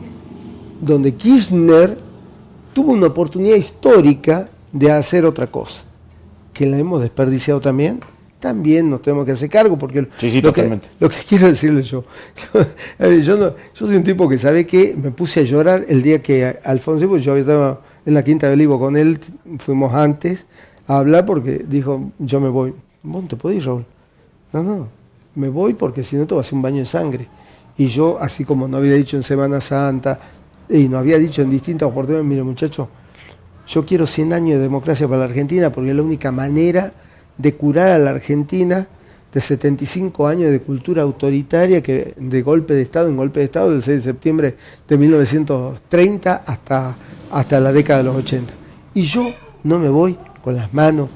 [0.81, 1.99] donde Kirchner
[2.73, 5.83] tuvo una oportunidad histórica de hacer otra cosa,
[6.55, 7.99] que la hemos desperdiciado también.
[8.39, 10.09] También nos tenemos que hacer cargo, porque lo,
[10.53, 12.05] que, lo, que, quiero decirle yo,
[13.01, 16.21] yo, no, yo soy un tipo que sabe que me puse a llorar el día
[16.21, 19.19] que Alfonso, pues yo estaba en la Quinta de Olivo con él,
[19.59, 20.47] fuimos antes
[20.87, 22.75] a hablar porque dijo, yo me voy.
[23.03, 23.85] ¿Vos te podés ir, Raúl?
[24.53, 24.89] No, no,
[25.35, 27.29] me voy porque si no te va a hacer un baño de sangre.
[27.77, 30.19] Y yo, así como no había dicho en Semana Santa
[30.69, 32.89] y no había dicho en distintas oportunidades, mire muchachos,
[33.67, 36.93] yo quiero 100 años de democracia para la Argentina porque es la única manera
[37.39, 38.87] de curar a la Argentina
[39.33, 43.71] de 75 años de cultura autoritaria, que de golpe de Estado en golpe de Estado,
[43.71, 44.57] del 6 de septiembre
[44.87, 46.97] de 1930 hasta,
[47.31, 48.53] hasta la década de los 80.
[48.95, 49.33] Y yo
[49.65, 51.09] no me voy con las manos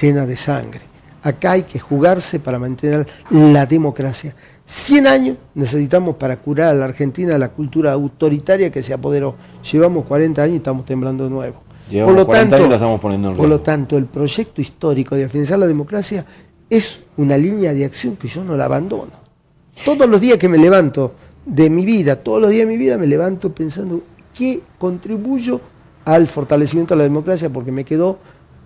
[0.00, 0.82] llenas de sangre.
[1.22, 4.34] Acá hay que jugarse para mantener la democracia.
[4.70, 9.34] 100 años necesitamos para curar a la Argentina la cultura autoritaria que se apoderó.
[9.72, 11.62] Llevamos 40 años y estamos temblando de nuevo.
[11.88, 14.04] Llevamos por lo 40 tanto, años y la estamos poniendo en por lo tanto, el
[14.04, 16.26] proyecto histórico de afianzar la democracia
[16.68, 19.12] es una línea de acción que yo no la abandono.
[19.86, 21.14] Todos los días que me levanto
[21.46, 24.02] de mi vida, todos los días de mi vida me levanto pensando
[24.36, 25.62] qué contribuyo
[26.04, 28.18] al fortalecimiento de la democracia porque me quedó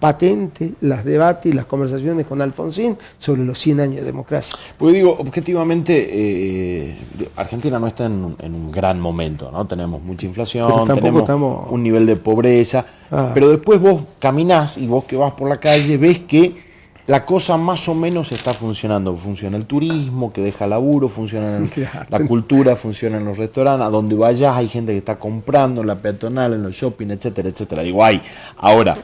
[0.03, 4.57] patente las debates y las conversaciones con Alfonsín sobre los 100 años de democracia.
[4.77, 6.97] Porque digo, objetivamente, eh,
[7.37, 9.65] Argentina no está en, un- en un gran momento, ¿no?
[9.65, 13.31] Tenemos mucha inflación, tenemos estamos- un nivel de pobreza, Ah.
[13.33, 16.73] pero después vos caminás y vos que vas por la calle ves que
[17.07, 19.15] la cosa más o menos está funcionando.
[19.17, 22.07] Funciona el turismo, que deja laburo, funciona el- Claro.
[22.11, 25.87] la cultura, funciona en los restaurantes, a donde vayas hay gente que está comprando en
[25.87, 27.83] la peatonal, en los shopping, etcétera, etcétera.
[27.85, 28.21] Digo, hay.
[28.57, 28.97] Ahora,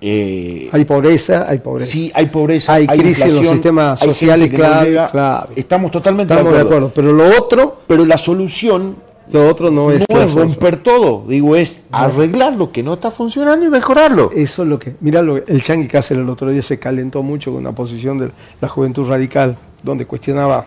[0.00, 1.90] eh, Hay pobreza, hay pobreza.
[1.90, 4.98] Sí, hay pobreza, Hay crisis en los sistemas hay sociales no clave.
[5.56, 8.96] Estamos totalmente Estamos de acuerdo, pero lo otro, Pero la solución
[9.32, 13.64] lo otro no, no es romper todo, digo, es arreglar lo que no está funcionando
[13.64, 14.30] y mejorarlo.
[14.34, 14.96] Eso es lo que.
[15.00, 18.32] Mira, lo, el Changi Cáceres el otro día se calentó mucho con una posición de
[18.60, 20.66] la juventud radical, donde cuestionaba,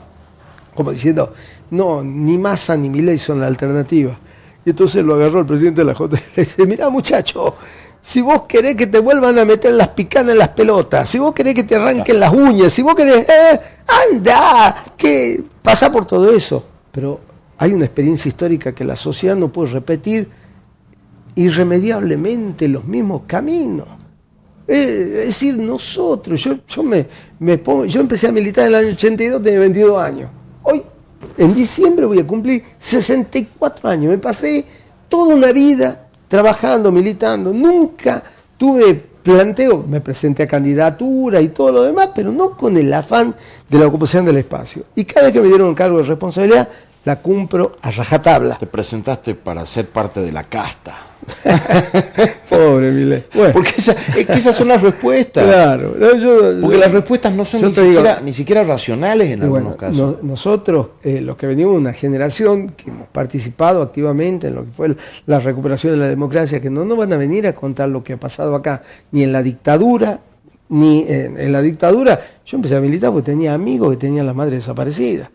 [0.73, 1.33] como diciendo,
[1.71, 4.17] no, ni Massa ni Milei son la alternativa.
[4.65, 7.55] Y entonces lo agarró el presidente de la J y le dice: Mira, muchacho,
[8.05, 11.33] si vos querés que te vuelvan a meter las picanas en las pelotas, si vos
[11.33, 13.59] querés que te arranquen las uñas, si vos querés, eh,
[14.11, 16.65] anda, que pasa por todo eso.
[16.91, 17.21] Pero
[17.57, 20.27] hay una experiencia histórica que la sociedad no puede repetir
[21.35, 23.87] irremediablemente los mismos caminos.
[24.67, 27.07] Eh, Es decir, nosotros, yo, yo, me,
[27.39, 30.29] me pongo, yo empecé a militar en el año 82, tenía 22 años.
[30.63, 30.83] Hoy,
[31.37, 34.11] en diciembre, voy a cumplir 64 años.
[34.11, 34.65] Me pasé
[35.07, 36.02] toda una vida
[36.33, 37.53] trabajando, militando.
[37.53, 38.23] Nunca
[38.57, 43.35] tuve planteo, me presenté a candidatura y todo lo demás, pero no con el afán
[43.69, 44.85] de la ocupación del espacio.
[44.95, 46.67] Y cada vez que me dieron un cargo de responsabilidad,
[47.05, 48.57] la cumplo a rajatabla.
[48.57, 51.12] Te presentaste para ser parte de la casta.
[52.49, 53.23] Pobre Milei.
[53.33, 55.43] Bueno, Porque esa- es que esas son las respuestas.
[55.45, 55.95] claro.
[55.97, 59.75] no, yo- Porque yo- las respuestas no son ni siquiera, ni siquiera racionales en algunos
[59.75, 59.97] casos.
[59.97, 64.65] no- nosotros, eh, los que venimos de una generación que hemos participado activamente en lo
[64.65, 64.95] que fue
[65.25, 68.13] la recuperación de la democracia, que no nos van a venir a contar lo que
[68.13, 70.19] ha pasado acá, ni en la dictadura,
[70.69, 72.19] ni en, en la dictadura.
[72.45, 75.29] Yo empecé a militar porque tenía amigos que tenían la madre desaparecida.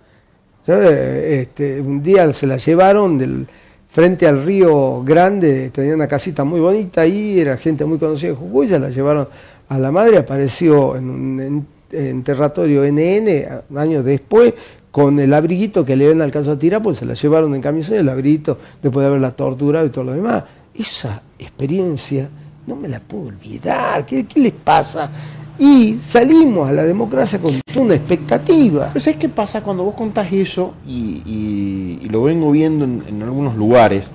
[0.67, 0.91] ¿Sabes?
[0.91, 3.47] Este, un día se la llevaron del
[3.89, 8.37] frente al río Grande, tenía una casita muy bonita ahí, era gente muy conocida de
[8.37, 9.29] Jujuy, se la llevaron
[9.69, 14.55] a la madre, apareció en un en- enterratorio NN años después
[14.91, 17.95] con el abriguito que le ven alcanzó a tirar, pues se la llevaron en camisón
[17.97, 20.45] y el abriguito después de haberla torturado y todo lo demás.
[20.75, 22.29] Esa experiencia
[22.67, 25.11] no me la puedo olvidar, ¿qué, qué les pasa?
[25.59, 28.91] Y salimos a la democracia con una expectativa.
[28.93, 34.11] Pero ¿sabes qué pasa cuando vos contás eso y, lo vengo viendo en, algunos lugares?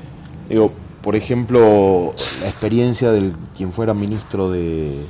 [1.01, 5.01] Por ejemplo, la experiencia del quien fuera ministro de,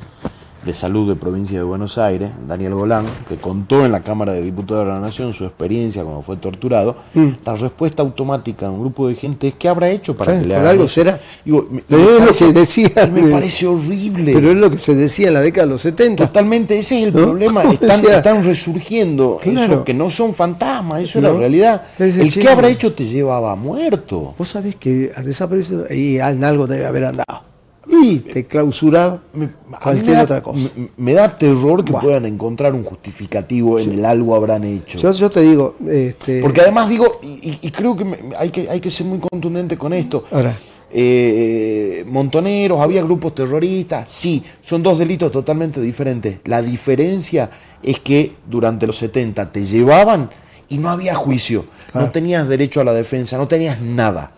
[0.66, 4.42] de Salud de Provincia de Buenos Aires, Daniel Golán, que contó en la Cámara de
[4.42, 7.30] Diputados de la Nación su experiencia cuando fue torturado, Mm.
[7.46, 10.56] la respuesta automática de un grupo de gente es ¿qué habrá hecho para que le
[10.56, 10.94] hagan algo eso?".
[10.94, 11.20] será.
[11.44, 14.34] Digo, Pero es lo que decía- y me parece horrible.
[14.34, 16.28] Pero es lo que se decía en la década de los 70.
[16.28, 17.22] Totalmente, ese es el ¿No?
[17.24, 17.64] problema.
[17.72, 19.74] Están, decía- están resurgiendo Claro.
[19.74, 21.82] eso que no son fantasmas, eso es la realidad.
[21.98, 24.34] Entonces, El que habrá hecho te llevaba muerto.
[24.38, 27.53] Vos sabés que ha desaparecido y algo debe haber andado.
[27.86, 29.50] Y te clausuraba Me,
[29.82, 30.70] cualquier da, otra cosa.
[30.76, 34.98] me- me da terror que puedan encontrar un justificativo en el algo habrán hecho.
[35.00, 38.50] Yo, yo te digo, este, Porque además digo, y, y- y creo que me- hay,
[38.50, 40.26] que hay que ser muy contundente con esto.
[40.32, 40.56] ahora,
[40.96, 46.38] Eh, montoneros, había grupos terroristas, sí, son dos delitos totalmente diferentes.
[46.46, 47.50] La diferencia
[47.82, 50.30] es que durante los 70 te llevaban
[50.70, 52.08] y no había juicio, Claro.
[52.08, 54.32] no tenías derecho a la defensa, no tenías nada.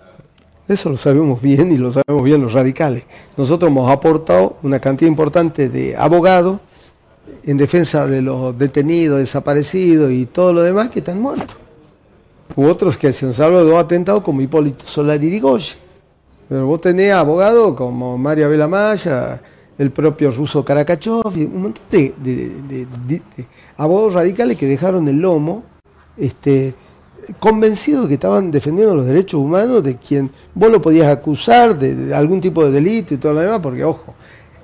[0.68, 3.04] Eso lo sabemos bien y lo sabemos bien los radicales.
[3.38, 6.60] Nosotros hemos aportado una cantidad importante de abogados
[7.44, 11.56] en defensa de los detenidos, desaparecidos y todo lo demás que están muertos.
[12.56, 15.78] U otros que se han salvado de dos atentados como Hipólito Solari Rigoyen.
[16.48, 19.42] Pero vos tenés abogados como María Vela Maya,
[19.78, 22.36] el propio ruso Karakachov, un montón de, de-
[22.68, 23.46] de- de- de
[23.78, 25.64] abogados radicales que dejaron el lomo,
[26.18, 26.74] este,
[27.40, 31.96] convencidos de que estaban defendiendo los derechos humanos de quien vos lo podías acusar de,
[31.96, 34.14] de algún tipo de delito y todo lo demás, porque ojo,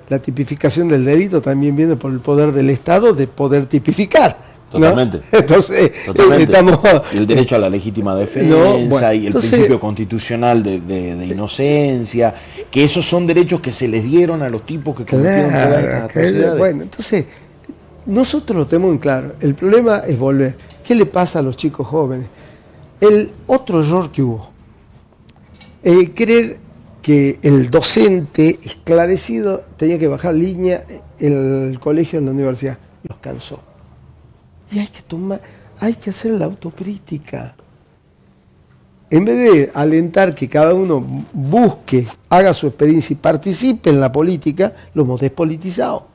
[0.08, 5.20] la tipificación del delito también viene por el poder del Estado de poder tipificar Totalmente.
[5.32, 6.44] Entonces, Totalmente.
[6.44, 6.80] estamos...
[7.12, 11.14] El derecho a la legítima defensa No, bueno, y el entonces- principio constitucional de, de-
[11.14, 12.34] de inocencia,
[12.70, 16.54] que esos son derechos que se les dieron a los tipos que cometieron Claro, que-
[16.56, 17.26] bueno, entonces,
[18.06, 19.32] nosotros lo tenemos en claro.
[19.40, 20.54] El problema es volver.
[20.82, 22.26] ¿Qué le pasa a los chicos jóvenes?
[23.02, 24.48] El otro error que hubo,
[25.82, 26.58] el creer
[27.02, 30.84] que el docente esclarecido tenía que bajar línea
[31.18, 33.60] en el colegio, en la universidad, los cansó.
[34.70, 35.40] Y hay que tomar,
[35.80, 37.56] hay que hacer la autocrítica.
[39.10, 44.12] En vez de alentar que cada uno busque, haga su experiencia y participe en la
[44.12, 46.06] política, lo hemos despolitizado.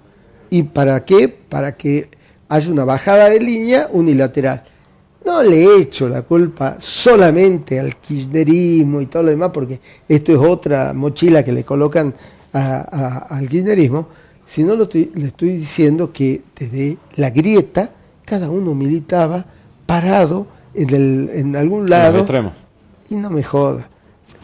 [0.49, 1.27] ¿Y para qué?
[1.27, 2.09] Para que
[2.47, 4.63] haya una bajada de línea unilateral.
[5.27, 10.37] No le echo la culpa solamente al kirchnerismo y todo lo demás, porque esto es
[10.39, 12.13] otra mochila que le colocan
[12.53, 12.87] a-
[13.29, 14.07] a- al kirchnerismo,
[14.45, 17.91] sino lo estoy- le estoy diciendo que desde la grieta
[18.23, 19.45] cada uno militaba
[19.85, 22.19] parado en, el- en algún lado.
[23.09, 23.89] Y no me joda.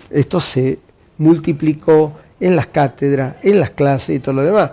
[0.10, 0.80] Esto se
[1.18, 2.12] multiplicó
[2.42, 4.72] en las cátedras, en las clases y todo lo demás.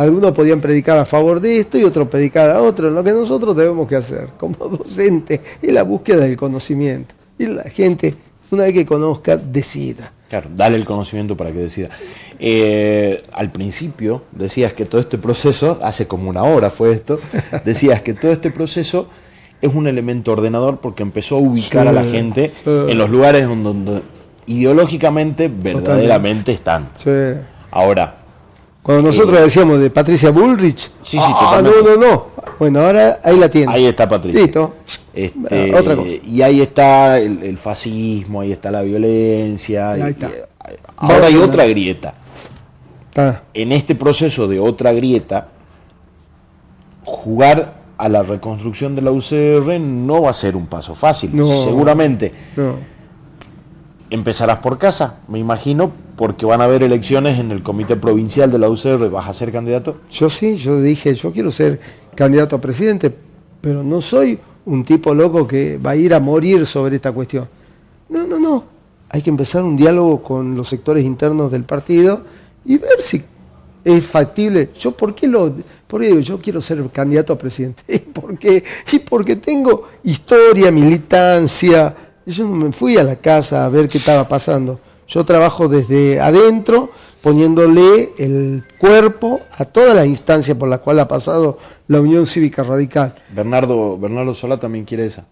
[0.00, 2.88] Algunos podían predicar a favor de esto y otros predicar a otro.
[2.88, 7.14] Lo que nosotros debemos que hacer como docentes es la búsqueda del conocimiento.
[7.38, 8.14] Y la gente,
[8.50, 10.10] una vez que conozca, decida.
[10.30, 11.90] Claro, dale el conocimiento para que decida.
[12.38, 17.20] Eh, al principio decías que todo este proceso, hace como una hora fue esto,
[17.66, 19.06] decías que todo este proceso
[19.60, 22.70] es un elemento ordenador porque empezó a ubicar Sí, a la gente sí.
[22.88, 24.02] en los lugares donde, donde
[24.46, 26.88] ideológicamente verdaderamente están.
[26.96, 27.10] Sí.
[27.70, 28.19] Ahora,
[28.82, 31.90] Cuando nosotros Eh, decíamos de Patricia Bullrich, Sí, sí, ah, no, totalmente.
[32.06, 32.26] no, no.
[32.58, 33.72] Bueno, ahora ahí la tiene.
[33.72, 34.40] ahí está Patricia.
[34.40, 34.74] Listo.
[35.14, 36.08] Este, Otra cosa.
[36.26, 39.90] Y ahí está el, el fascismo, ahí está la violencia.
[39.92, 40.28] Ahí está.
[40.28, 40.32] y-
[40.96, 42.14] ahora hay otra grieta.
[43.16, 45.48] Ah, en este proceso de otra grieta,
[47.04, 51.30] jugar a la reconstrucción de la UCR no va a ser un paso fácil.
[51.34, 51.64] No.
[51.64, 52.74] Seguramente no.
[54.10, 58.58] Empezarás por casa, me imagino, porque van a haber elecciones en el comité provincial de
[58.58, 59.08] la UCR.
[59.08, 59.96] ¿Vas a ser candidato?
[60.10, 61.80] Yo sí, yo dije, yo quiero ser
[62.14, 63.14] candidato a presidente,
[63.60, 67.48] pero no soy un tipo loco que va a ir a morir sobre esta cuestión.
[68.08, 68.64] No, no, no.
[69.08, 72.22] Hay que empezar un diálogo con los sectores internos del partido
[72.64, 73.22] y ver si
[73.84, 74.70] es factible.
[74.78, 75.54] Yo, ¿por qué lo.?
[75.86, 77.82] Porque digo, yo quiero ser candidato a presidente.
[78.12, 78.62] ¿Por qué?
[78.92, 81.94] Y porque tengo historia, militancia.
[82.26, 84.78] Yo no me fui a la casa a ver qué estaba pasando.
[85.08, 86.90] Yo trabajo desde adentro,
[87.20, 91.58] poniéndole el cuerpo a toda la instancia por la cual ha pasado
[91.88, 93.14] la Unión Cívica Radical.
[93.34, 95.26] Bernardo, Bernardo Solá también quiere esa.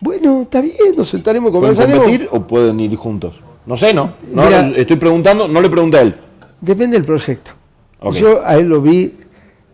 [0.00, 2.04] Bueno, está bien, nos sentaremos, ¿Pueden conversaremos.
[2.04, 3.40] competir o pueden ir juntos?
[3.64, 4.12] No sé, ¿no?
[4.30, 4.68] no Mira.
[4.76, 6.14] estoy preguntando, no le pregunté a él.
[6.60, 7.52] Depende del proyecto.
[8.12, 9.14] Yo a él lo vi,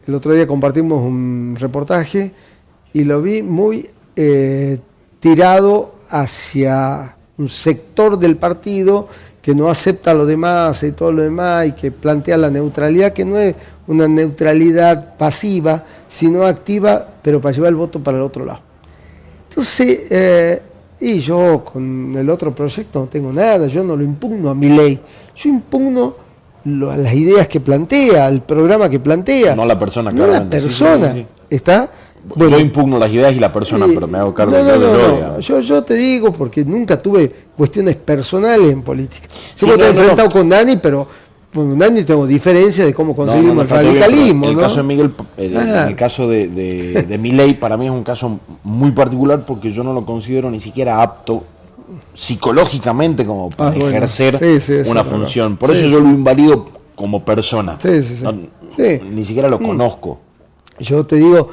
[0.06, 2.32] el otro día compartimos un reportaje
[2.92, 4.78] y lo vi muy eh,
[5.18, 9.08] tirado hacia un sector del partido
[9.40, 13.24] que no acepta lo demás y todo lo demás y que plantea la neutralidad, que
[13.24, 13.54] no es
[13.86, 18.60] una neutralidad pasiva, sino activa, pero para llevar el voto para el otro lado.
[19.48, 20.62] Entonces, eh,
[21.00, 24.68] y yo con el otro proyecto no tengo nada, yo no lo impugno a mi
[24.68, 25.00] ley,
[25.34, 26.14] yo impugno
[26.64, 29.56] lo- a las ideas que plantea, al programa que plantea.
[29.56, 30.60] No la persona, No la claramente.
[30.60, 31.12] Sí, sí, persona.
[31.14, 31.54] sí, sí.
[32.36, 34.92] Yo impugno las ideas y la persona, pero me hago cargo No, de yo, no,
[34.92, 35.40] yo, no.
[35.40, 39.26] Yo, yo te digo porque nunca tuve cuestiones personales en política.
[39.56, 41.06] Yo Sí, estar no, enfrentado con Dani, pero
[41.52, 44.40] con Dani tengo diferencias de cómo conseguimos no, el bien, radicalismo.
[44.46, 45.86] pero El caso de Miguel, el, Ah.
[45.88, 49.82] el caso de, de, de Milei para mí es un caso muy particular porque yo
[49.82, 51.42] no lo considero ni siquiera apto
[52.14, 53.88] psicológicamente como para Ah, bueno.
[53.88, 55.56] ejercer Sí, sí, eso una función.
[55.56, 57.78] Por eso yo lo invalido como persona.
[57.82, 58.16] Sí, sí,
[58.76, 59.00] sí.
[59.10, 60.18] Ni siquiera lo conozco.
[60.78, 61.48] Yo te digo,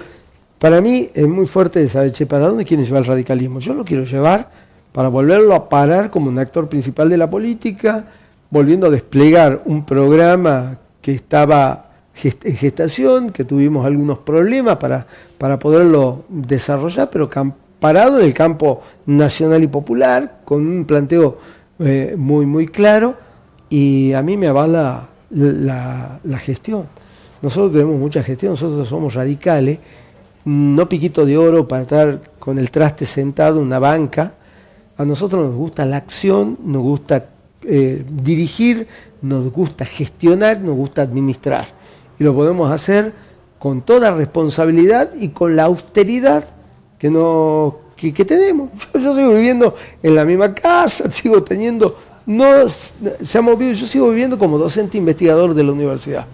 [0.59, 3.59] para mí es muy fuerte de saber, che, ¿para dónde quieren llevar el radicalismo?
[3.59, 4.49] Yo lo quiero llevar
[4.91, 8.05] para volverlo a parar como un actor principal de la política,
[8.49, 11.91] volviendo a desplegar un programa que estaba
[12.23, 15.05] en gestación, que tuvimos algunos problemas para,
[15.37, 17.29] para poderlo desarrollar, pero
[17.79, 21.37] parado en el campo nacional y popular, con un planteo
[21.79, 23.15] eh, muy, muy claro,
[23.69, 26.85] y a mí me avala la, la gestión.
[27.41, 29.77] Nosotros tenemos mucha gestión, nosotros somos radicales,
[30.47, 34.33] no piquito de oro para estar con el traste sentado en una banca.
[34.95, 37.25] A nosotros nos gusta la acción, nos gusta
[37.63, 38.87] eh, dirigir,
[39.21, 41.67] nos gusta gestionar, nos gusta administrar.
[42.17, 43.11] Y lo podemos hacer
[43.59, 46.45] con toda responsabilidad y con la austeridad
[46.97, 48.69] que, no, que, tenemos.
[48.93, 54.39] Yo, sigo viviendo en la misma casa, sigo teniendo, no se ha yo sigo viviendo
[54.39, 56.25] como docente investigador de la universidad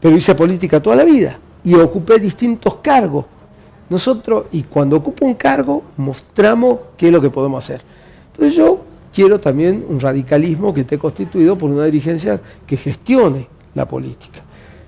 [0.00, 3.26] pero hice política toda la vida y ocupé distintos cargos.
[3.90, 7.82] Nosotros, y cuando ocupo un cargo, mostramos qué es lo que podemos hacer.
[8.32, 8.80] Entonces yo
[9.12, 14.42] quiero también un radicalismo que esté constituido por una dirigencia que gestione la política.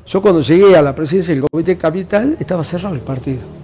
[0.07, 3.58] Yo cuando llegué a la presidencia del Comité Capital estaba cerrado el partido.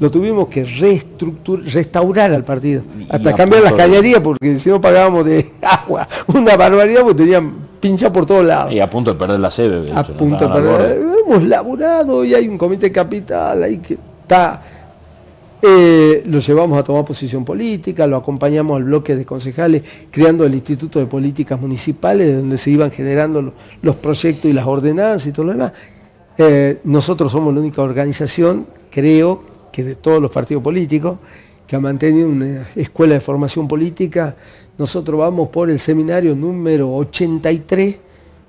[0.00, 5.50] Lo tuvimos que restaurar al partido, hasta cambiar las cañerías porque si no pagábamos de
[5.62, 8.72] agua una barbaridad porque tenían pincha por todos lados.
[8.72, 9.92] Y a punto de perder la sede.
[9.94, 11.02] a punto de perder.
[11.26, 14.62] Hemos laburado y hay un comité capital ahí que está.
[15.62, 20.54] Eh, lo llevamos a tomar posición política, lo acompañamos al bloque de concejales, creando el
[20.54, 25.44] Instituto de Políticas Municipales, donde se iban generando los, proyectos y las ordenanzas y todo
[25.44, 25.72] lo demás.
[26.38, 31.18] Eh, nosotros somos la única organización, creo que de todos los partidos políticos,
[31.66, 34.34] que ha mantenido una escuela de formación política.
[34.76, 37.96] Nosotros vamos por el seminario número 83,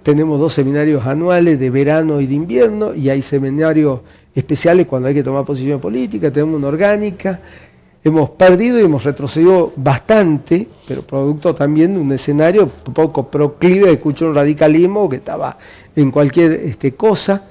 [0.01, 3.99] tenemos dos seminarios anuales de verano y de invierno, y hay seminarios
[4.33, 7.39] especiales cuando hay que tomar posición política, tenemos una orgánica.
[8.03, 13.93] Hemos perdido y hemos retrocedido bastante, pero producto también de un escenario poco proclive de
[13.93, 15.55] escuchar un radicalismo que estaba
[15.95, 17.50] en cualquier este, cosa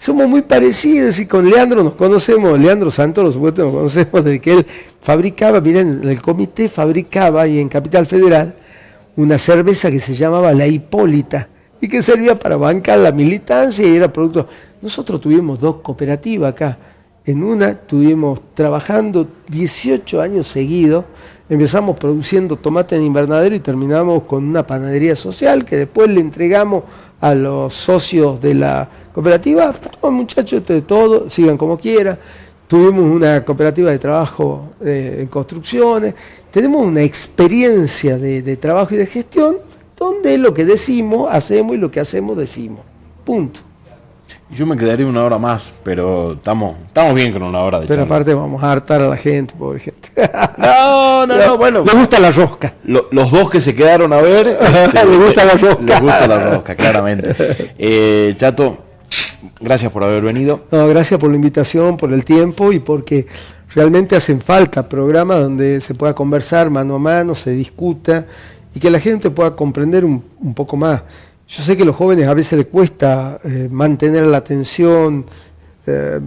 [0.00, 4.40] somos muy parecidos y con Leandro nos conocemos, Leandro Santos, por supuesto, nos conocemos desde
[4.40, 4.66] que él
[5.02, 8.54] fabricaba, miren, el comité fabricaba ahí en Capital Federal
[9.16, 11.48] una cerveza que se llamaba La Hipólita
[11.82, 14.48] y que servía para bancar la militancia y era producto.
[14.80, 16.78] Nosotros tuvimos dos cooperativas acá.
[17.26, 21.04] En una estuvimos trabajando 18 años seguidos,
[21.50, 26.84] empezamos produciendo tomate en invernadero y terminamos con una panadería social que después le entregamos
[27.20, 29.74] a los socios de la cooperativa,
[30.04, 32.18] muchachos, de todo, sigan como quieran.
[32.68, 36.14] Tuvimos una cooperativa de trabajo eh, en construcciones,
[36.52, 39.56] tenemos una experiencia de, de trabajo y de gestión
[39.96, 42.80] donde lo que decimos, hacemos y lo que hacemos, decimos.
[43.24, 43.60] Punto.
[44.50, 48.02] Yo me quedaría una hora más, pero estamos, estamos bien con una hora de Pero
[48.02, 50.10] aparte vamos a hartar a la gente, pobre gente.
[50.58, 51.84] No, no, no, bueno.
[51.84, 52.74] Me gusta la rosca.
[52.84, 54.46] los dos que se quedaron a ver.
[54.60, 55.82] Este, les gusta la rosca.
[55.82, 57.34] Les gusta la rosca, claramente.
[57.78, 58.78] Eh, Chato,
[59.60, 60.64] gracias por haber venido.
[60.70, 63.26] No, gracias por la invitación, por el tiempo y porque
[63.74, 68.26] realmente hacen falta programas donde se pueda conversar mano a mano, se discuta
[68.74, 71.02] y que la gente pueda comprender un, un poco más.
[71.50, 75.26] Yo sé que a los jóvenes a veces les cuesta eh, mantener la atención,
[75.84, 76.20] eh,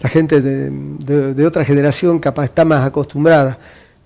[0.00, 3.56] la gente de, otra generación capaz está más acostumbrada,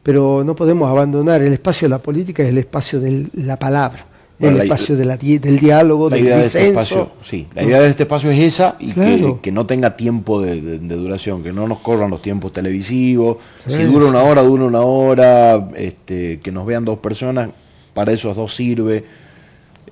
[0.03, 1.40] pero no podemos abandonar.
[1.40, 4.05] El espacio de la política es el espacio de la palabra,
[4.38, 8.40] el espacio del diálogo, del idea este espacio, sí, la idea de este espacio es
[8.40, 13.38] esa y que, no tenga tiempo de, duración, que no nos corran los tiempos televisivos.
[13.66, 17.48] si dura una hora, dura una hora, este, que nos vean dos personas,
[17.94, 19.22] para esos dos sirve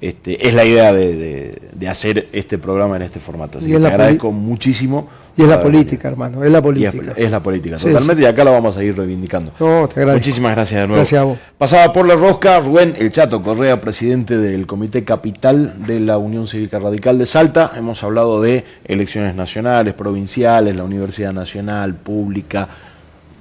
[0.00, 3.58] este, es la idea de, hacer este programa en este formato.
[3.58, 5.08] Así que te agradezco muchísimo.
[5.36, 7.12] Y es la política, hermano, es la política.
[7.16, 9.52] Es, la política, totalmente, y acá la vamos a ir reivindicando.
[9.60, 10.26] No, te agradezco.
[10.26, 10.96] Muchísimas gracias de nuevo.
[10.96, 11.38] Gracias a vos.
[11.56, 16.46] Pasaba por la rosca Rubén El Chato Correa, presidente del Comité Capital de la Unión
[16.46, 17.70] Cívica Radical de Salta.
[17.76, 22.68] Hemos hablado de elecciones nacionales, provinciales, la Universidad Nacional, pública.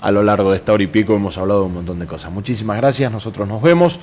[0.01, 2.32] A lo largo de esta hora y pico hemos hablado de un montón de cosas.
[2.32, 3.99] Muchísimas gracias, nosotros nos vemos,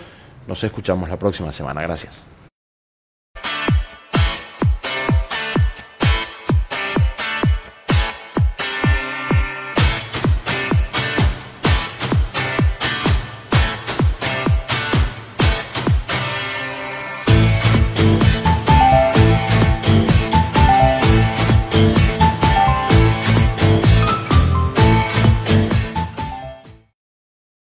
[0.46, 1.80] nos escuchamos la próxima semana.
[1.80, 2.36] Gracias.